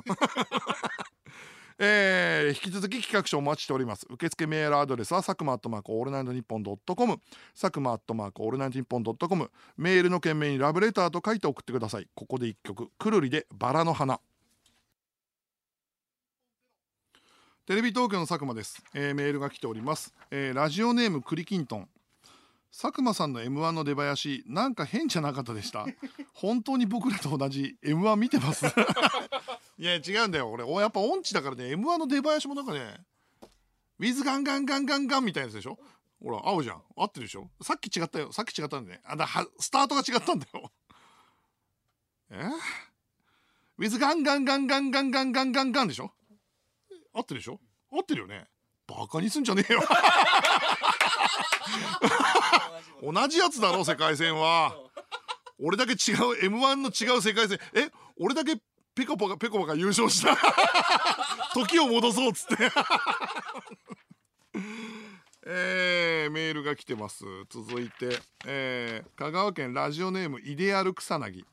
[1.79, 4.07] えー、引き続き企画書お待ちしております。
[4.09, 7.19] 受付メールアドレスは佐久間アットマークオールナイトニッポンドットコム。
[7.59, 9.51] 佐久間アットマークオールナイトニッポンドットコム。
[9.77, 12.09] メールの件名にラブレターと書いて送ってください。
[12.15, 14.21] ここで一曲くるりでバラの花。
[17.67, 21.89] テレビ東京の佐久間です、えーメールが来ております、えーラジオネームクリキントン。
[22.73, 25.87] 佐久間さんの M1 の出囃子なんか変じゃなかったでした？
[26.33, 28.65] 本当に僕らと同じ M1 見てます。
[29.79, 30.51] いや違うんだよ。
[30.51, 31.75] 俺おやっぱ音痴だからね。
[31.75, 33.05] M1 の出囃子もなんかね
[33.99, 35.79] ウィズガンガンガンガンガンみたいなやつでしょ？
[36.23, 36.83] ほら合うじゃん。
[36.97, 37.51] 合ってるでしょ？
[37.61, 38.33] さっき違ったよ。
[38.33, 39.01] さっき違ったんだね。
[39.05, 40.73] あだはスタートが違ったんだよ。
[42.33, 42.51] え？
[43.79, 46.11] ウィズガンガンガンガンガンガンガンガンガンでしょ？
[47.13, 47.61] 合ってるでしょ？
[47.91, 48.47] 合ってるよね。
[48.87, 49.83] バカにすんじゃねえよ。
[53.03, 54.77] 同じやつだろ世界線は。
[55.59, 55.97] 俺だけ違う
[56.47, 57.59] M1 の違う世界線。
[57.75, 58.57] え俺だけ
[58.95, 60.37] ペコパがペコパが優勝した。
[61.55, 62.57] 時を戻そうっつって。
[65.45, 67.25] えー、メールが来てます。
[67.51, 71.45] 続いて、えー、香川県ラジオネームイデアル草薙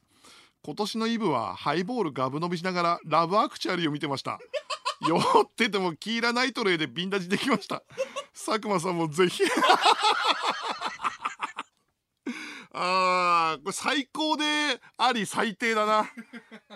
[0.62, 4.40] 今年のイブはハイボールガブ飲みしながらラブアクチャリーを見てました。
[5.08, 5.22] 酔っ
[5.56, 7.84] ててもキーラナイトレイでビンタジできました。
[8.34, 9.44] 佐久間さんもぜひ。
[12.72, 14.44] あーこれ最高で
[14.98, 16.10] あり最低だな。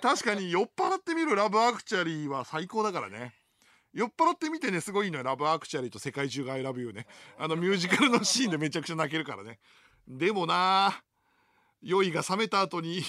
[0.01, 3.35] 確かに酔っ払ってみるラブアクチャリーは最高だからね。
[3.93, 5.23] 酔っ払ってみてねすごいのよ。
[5.23, 7.05] ラブアクチャリーと世界中が「I love you ね」
[7.37, 9.59] あのミュージカルのシーンでめちゃくちゃ泣けるからね。
[10.07, 11.03] でもな
[11.81, 13.03] 酔いが冷めた後に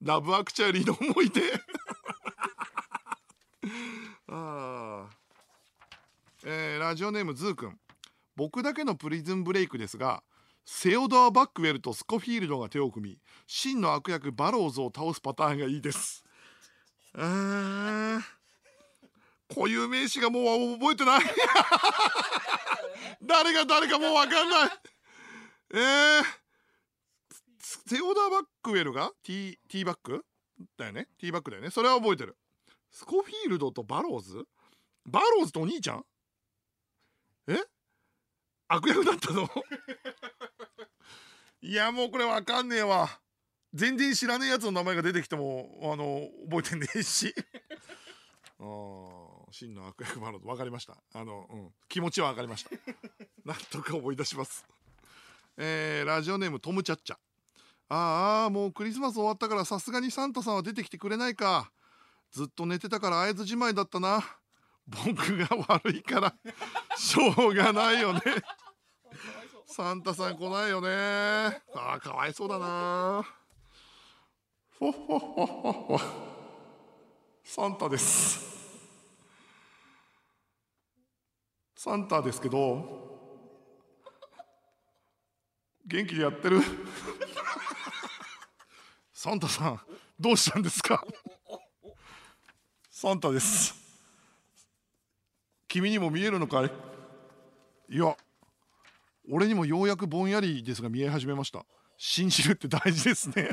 [0.00, 1.42] ラブアクチャリーの思い出。
[4.28, 5.06] あ
[6.44, 7.78] えーラジオネームズーくん
[8.36, 10.22] 僕だけのプリズンブレイクですが
[10.64, 16.24] セオドア・バックウェルとスコフィールドが手を組み真の悪役バローズを倒すパターンがいいです。
[17.14, 18.20] あー。
[19.54, 20.44] 固有名詞がもう
[20.76, 21.20] 覚えてない。
[23.22, 24.70] 誰が誰かもう分かんない。
[25.74, 26.24] えー、
[27.60, 29.12] セオドア・バックウェルが？
[29.22, 30.26] ティーティーバック？
[30.76, 31.06] だよね？
[31.20, 31.70] ティーバックだよね？
[31.70, 32.36] それは覚えてる。
[32.96, 34.42] スコフィールドとバローズ？
[35.04, 36.04] バローズとお兄ちゃん？
[37.48, 37.58] え？
[38.68, 39.46] 悪役だったの？
[41.60, 43.20] いやもうこれわかんねえわ。
[43.74, 47.34] 全然知らねえやつの名前が出てきてもあの覚えてねえし。
[48.60, 50.46] あー真の悪役バローズ。
[50.46, 50.96] わかりました。
[51.12, 52.70] あの、うん、気持ちはわかりました。
[53.44, 54.64] なんとか思い出します。
[55.58, 57.18] えーラジオネームトムチャッチャ。
[57.90, 61.70] ああもうクリスマス終わったからさすがにサンタさんは出てきてくれないか。
[62.32, 64.22] ずっと寝てたから会えずじまいだったな。
[64.86, 66.34] 僕が悪いから。
[66.96, 68.20] しょうがないよね。
[69.66, 70.88] サンタさん来ないよね。
[71.74, 73.26] あーかわいそうだな。
[74.78, 76.00] ほほほほほ。
[77.44, 78.54] サンタです。
[81.74, 83.06] サンタですけど
[85.86, 86.60] 元気でやってる？
[89.12, 89.80] サンタさん
[90.18, 91.04] どうしたんですか？
[92.98, 93.74] サンタです。
[95.68, 96.70] 君にも見えるのかい？
[97.90, 98.16] いや
[99.30, 101.66] 俺にもようやくぼんやりですが見え始めました。
[101.98, 103.50] 信じるって大事ですね。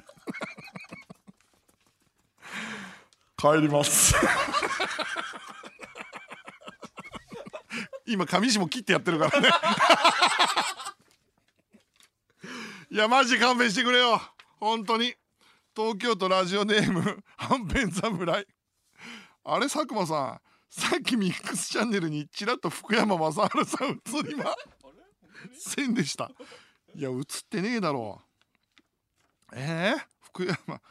[3.38, 4.16] 帰ります。
[8.06, 9.50] 今上地も切ってやってるからね。
[12.92, 14.22] いやマジ勘弁してくれよ。
[14.62, 15.14] 本当に。
[15.76, 18.48] 東京都ラジオネームはんぺん侍。
[19.46, 24.56] あれ佐久間さんさっきミックスチャンネルにちらっと福山雅治さん映りま
[25.54, 26.32] せんでした。
[26.96, 28.22] いや映ってねえだろ。
[29.52, 30.82] うえー、福山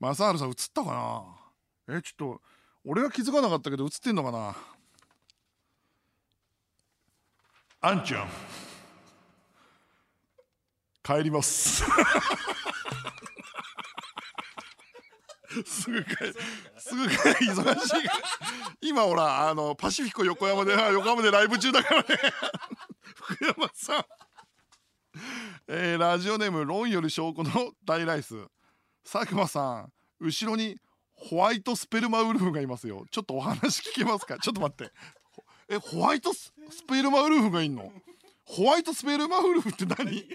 [0.00, 1.34] 雅治さん映ったか
[1.88, 1.96] な？
[1.96, 2.40] えちょっと
[2.84, 4.56] 俺は気づかなかったけど映ってんのかな？
[7.80, 8.28] あんちゃん。
[11.02, 11.84] 帰ります。
[15.66, 16.10] すぐ帰
[16.78, 17.14] すぐ帰
[17.50, 22.06] 忙しい今ほらあのパシフィコ横山であ 横浜でライブ中だからね。
[23.14, 24.04] 福山さん。
[25.68, 28.34] えーラジオネーム論より証拠の大ライス。
[29.10, 30.78] 佐久間さん後ろに
[31.12, 33.04] ホワイトスペルマウルフがいますよ。
[33.10, 34.38] ちょっとお話聞けますか？
[34.38, 34.92] ちょっと待って。
[35.32, 37.92] ほえホワイトススペルマウルフがいんの？
[38.46, 40.26] ホワイトスペルマウルフって何？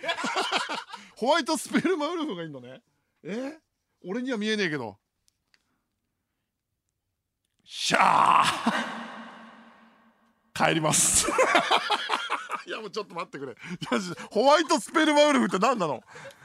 [1.16, 2.82] ホワイトスペルマウルフがいいのね。
[3.24, 3.60] え？
[4.06, 4.98] 俺には見えねえけど
[7.72, 8.74] シャー。
[10.56, 11.28] 帰ります。
[12.66, 13.56] いやもうちょっと待ってくれ。
[13.92, 14.20] マジで。
[14.32, 16.02] ホワイトスペルマウルフって何なの？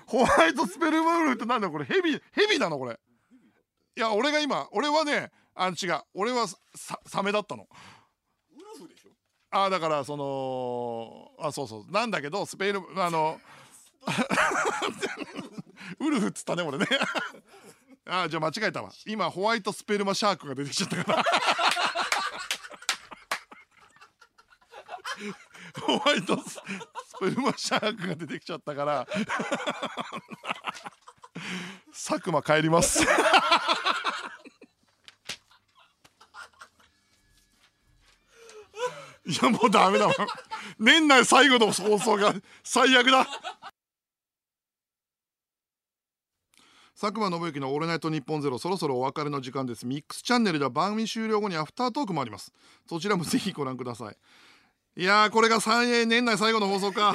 [0.07, 2.79] ホワイトスペルマウルフって何だこれヘビヘビなの？
[2.79, 3.01] これ。
[3.97, 6.03] いや俺が今俺はねあ違う。
[6.13, 7.67] 俺はササメだったの。
[8.55, 9.11] ウルフでしょ？
[9.51, 11.91] あだからそのあそうそう。
[11.91, 13.41] なんだけどスペルあの
[16.01, 16.87] ウルフっつったね俺ね
[18.07, 18.91] あじゃあ間違えたわ。
[19.07, 21.25] 今ホワイトスペルマシャークが出てきちゃったから。
[25.81, 26.61] ホワイトス
[27.21, 29.07] ペルマシャークが出てきちゃったから。
[31.93, 33.03] 佐久間帰ります。
[39.27, 40.15] いやもうダメだわ。
[40.79, 43.27] 年内最後の放送が最悪だ。
[47.05, 49.87] 佐久間信之の「オールナイトニッポンゼロそろそろお別れの時間です。
[49.87, 52.51] ミックスチャンネルでは番組終了後にアフタートークもあります。
[52.89, 54.17] そちらもぜひご覧ください。
[55.03, 57.15] いやーこれが3円年内最後の放送か。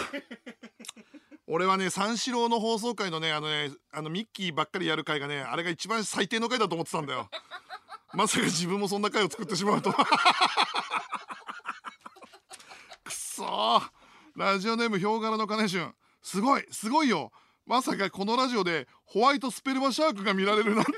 [1.47, 7.27] 俺はね三四郎の放送回のねあのねあのミッキーばっかりやる回がねあれが一番最低の回だと思ってたんだよ。
[8.13, 9.97] まさか自分もそんな回を作ってしまうとく
[13.11, 13.81] そー。
[14.35, 15.89] ラジオネームヒョウ柄の金春
[16.21, 17.31] すごいすごいよ。
[17.70, 20.91] まさかこのラジオでホワイトスペルマシャークが見られるなんて。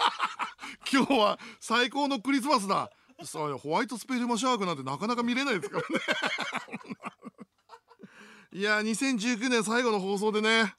[0.90, 2.90] 今日は最高のクリスマスだ。
[3.22, 6.00] そうホワイトスペルマシャークなんてなかなか見れないですからね。
[8.58, 10.74] いや2019年最後の放送でね。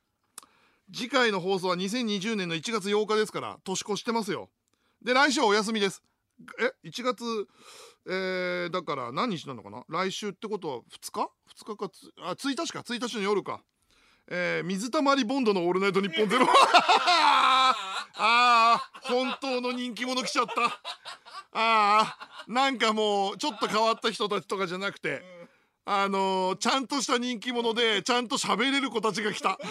[0.91, 4.49] 次回の放送は2020年の1月8日ですから年越してますよ。
[5.03, 6.01] で来週はお休みです。
[6.57, 7.47] え1月
[8.07, 9.85] えー、だから何日なのかな？
[9.87, 11.29] 来週ってことは2日
[11.61, 13.63] ?2 日かつあ1日か1日の夜か。
[14.31, 16.45] えー、水溜りボンドの「オールナイトニッポンゼロ。
[18.15, 20.65] ああ本当の人気者来ちゃった。
[20.65, 20.79] あ
[21.51, 22.15] あ
[22.47, 25.23] なんかもうちょっと変わった人たちとかじゃなくて、
[25.85, 29.57] あのー、ちゃんとした人気者でちゃんと喋れる子たちが来た。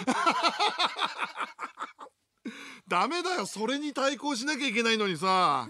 [2.87, 5.69] ダメだよそれに対抗しなきゃいけないのにさ。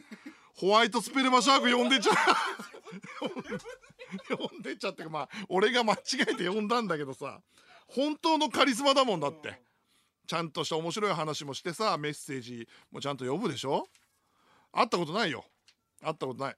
[0.59, 2.11] ホワイトスペルマシャーク呼んでちゃ
[4.35, 7.39] 呼んでっちゃってまあ俺が間違えて呼んだんだけどさ
[7.89, 9.59] 本当のカリスマだもんだって。
[10.27, 13.87] ちゃんとした面白い話もしてさメッセージもちゃんと呼ぶでしょ？
[14.71, 15.43] 会ったことないよ。
[16.03, 16.55] 会ったことない。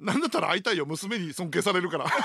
[0.00, 2.06] なんだったら会いたいよ娘に尊敬されるから。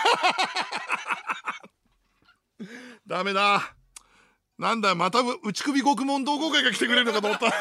[3.06, 3.76] ダメだ。
[4.58, 7.48] なんだまた内首獄門同好会が来てくれるのかと思った。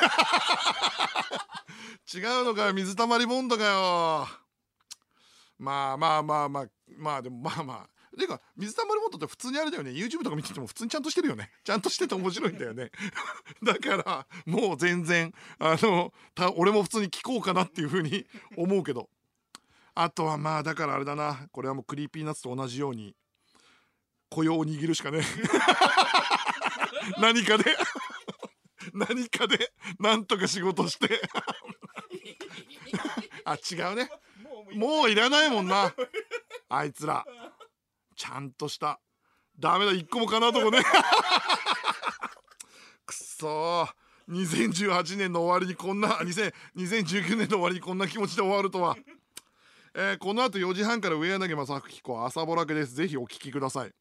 [2.12, 4.26] 違うのかよ水たまりボンドかよ。
[5.58, 6.66] まあまあまあまあ
[6.96, 7.89] まあでもまあまあ。
[8.18, 9.90] ていうか水溜りボンドって普通にあれだよね。
[9.90, 11.50] YouTube とか見てても普通にちゃんとしてるよね。
[11.64, 12.90] ちゃんとしてて面白いんだよね。
[13.62, 19.08] だからもう全然あのた俺も普通に聞こうかなっていうふうに 思うけど。
[19.94, 21.48] あとはまあだからあれだな。
[21.52, 23.14] これはもうクリーピーナッツと同じように
[24.30, 25.22] 雇用を握るしかね
[27.20, 27.76] 何かで。
[28.94, 31.20] 何かでなんとか仕事して。
[33.44, 34.08] あ違うね。
[34.74, 35.92] もういらないもんな。
[36.68, 37.24] あいつら。
[38.20, 39.00] ちゃんとした。
[39.58, 40.82] ダメだ一個もかなとこね。
[43.06, 43.88] くそー。
[44.28, 48.94] 2018年の終わりにこんな2019年の終わりにこんな気持ちで終わるとは、
[49.94, 52.94] えー、この後4時半から上柳正彦朝ぼらけです。
[52.94, 53.94] ぜひお聞きください。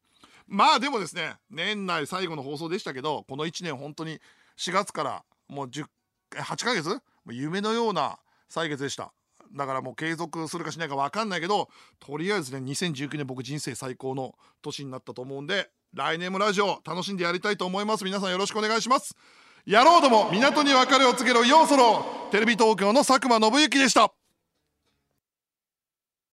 [0.46, 4.20] まあでもですね年内最後の放送でしたけどこの1年本当に
[4.58, 5.86] 4月からもう10
[6.32, 7.00] 8ヶ月？
[7.30, 8.18] 夢のような
[8.50, 9.14] 歳月でした。
[9.52, 18.04] だからもう継続するかしないか分かんないけどとりあえずね2019年僕人生最高の年になったと思うんで来年もラジオ楽しんでやりたいと思います。
[18.04, 19.16] 皆さんよろしくお願いします。
[19.66, 21.44] やろうども港に別れを告げろ。
[21.44, 22.28] ようそろ。
[22.30, 24.19] テレビ東京の佐久間信之でした。